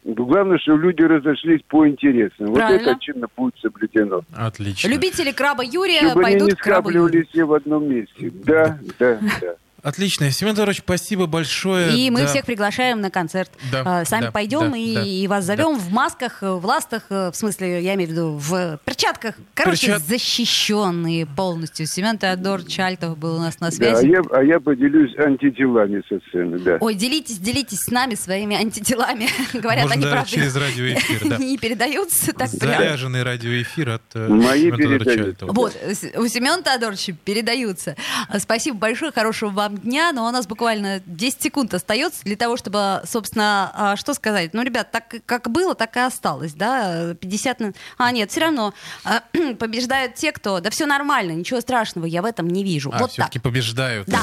Главное, 0.07 0.57
что 0.57 0.77
люди 0.77 1.01
разошлись 1.01 1.61
по 1.67 1.85
интересам. 1.85 2.47
Вот 2.47 2.55
Правильно. 2.55 2.91
это 2.91 2.99
чинно 3.01 3.27
будет 3.35 3.55
соблюдено. 3.61 4.21
Отлично. 4.33 4.87
Любители 4.87 5.31
краба 5.31 5.63
Юрия 5.65 5.99
Чтобы 5.99 6.23
они 6.23 6.31
пойдут 6.37 6.49
не 6.49 6.55
к 6.55 6.59
крабу 6.59 6.89
Юрию. 6.89 7.03
скапливались 7.07 7.29
все 7.29 7.43
в 7.43 7.53
одном 7.53 7.89
месте. 7.89 8.31
Да, 8.45 8.79
да, 8.99 9.19
да. 9.41 9.55
Отлично. 9.87 10.29
Семен 10.31 10.53
Федорович, 10.53 10.79
спасибо 10.79 11.27
большое. 11.27 11.97
И 11.97 12.09
мы 12.09 12.21
Да. 12.21 12.27
всех 12.27 12.45
приглашаем 12.45 12.99
на 12.99 13.09
концерт. 13.09 13.49
Да, 13.71 13.83
А, 13.85 14.05
Сами 14.05 14.23
да, 14.25 14.31
пойдем 14.31 14.71
да, 14.71 14.77
и, 14.77 14.95
да, 14.95 15.01
и 15.03 15.27
вас 15.27 15.45
зовем 15.45 15.79
в 15.79 15.91
масках, 15.93 16.43
э, 16.43 16.51
в 16.51 16.65
ластах, 16.65 17.03
э, 17.09 17.31
в 17.31 17.35
смысле, 17.37 17.81
я 17.81 17.93
имею 17.95 18.09
в 18.09 18.11
виду, 18.11 18.37
в 18.37 18.79
перчатках. 18.83 19.35
Короче, 19.53 19.87
Перчат- 19.87 20.01
защищенные 20.05 21.25
полностью. 21.25 21.87
Семен 21.87 22.17
Теодор 22.17 22.63
Чальтов 22.63 23.17
был 23.17 23.35
у 23.35 23.39
нас 23.39 23.59
на 23.61 23.69
Да, 23.69 23.91
а 23.93 23.95
связи. 23.95 24.07
я, 24.07 24.21
а 24.31 24.43
я 24.43 24.59
поделюсь 24.59 25.17
антителами 25.17 26.03
со 26.09 26.19
сцены, 26.27 26.59
да. 26.59 26.77
Ой, 26.81 26.93
делитесь, 26.95 27.37
делитесь 27.37 27.79
с 27.79 27.87
нами 27.91 28.15
своими 28.15 28.57
антителами. 28.57 29.27
Говорят, 29.53 29.83
Можно 29.83 29.95
они 29.95 30.11
правда 30.11 30.29
через 30.29 30.55
радиоэфир, 30.55 31.29
да. 31.29 31.37
не 31.37 31.57
передаются 31.57 32.33
так 32.33 32.51
прям. 32.51 32.77
Заряженный 32.81 33.23
радиоэфир 33.23 33.89
от 33.89 34.01
э, 34.15 34.27
Мои 34.27 34.63
Семена 34.63 34.77
передаются. 34.77 35.23
Альтова. 35.29 35.53
Вот, 35.53 35.77
у 36.17 36.27
Семена 36.27 36.61
Теодоровича 36.61 37.13
передаются. 37.23 37.95
Спасибо 38.37 38.77
большое, 38.77 39.11
хорошего 39.13 39.49
вам 39.51 39.76
дня, 39.77 40.11
но 40.11 40.27
у 40.27 40.31
нас 40.31 40.47
буквально 40.47 41.01
10 41.05 41.41
секунд 41.43 41.73
остается 41.73 42.23
для 42.23 42.35
того, 42.35 42.57
чтобы, 42.57 43.01
собственно, 43.05 43.71
а, 43.73 43.95
что 43.95 44.13
сказать? 44.13 44.53
Ну, 44.53 44.61
ребят, 44.63 44.91
так 44.91 45.15
как 45.25 45.49
было, 45.49 45.75
так 45.75 45.95
и 45.97 45.99
осталось, 45.99 46.53
да, 46.53 47.13
50... 47.15 47.59
на- 47.59 47.73
А, 47.97 48.11
нет, 48.11 48.31
все 48.31 48.41
равно 48.41 48.73
а, 49.03 49.23
побеждают 49.59 50.15
те, 50.15 50.31
кто... 50.31 50.59
Да 50.59 50.69
все 50.69 50.85
нормально, 50.85 51.31
ничего 51.31 51.61
страшного 51.61 52.05
я 52.05 52.21
в 52.21 52.25
этом 52.25 52.47
не 52.47 52.63
вижу. 52.63 52.89
А, 52.91 52.97
вот 52.99 53.07
так. 53.07 53.11
все-таки 53.11 53.39
побеждают. 53.39 54.07
Да. 54.07 54.21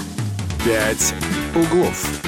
«Пять 0.64 1.14
углов». 1.54 2.20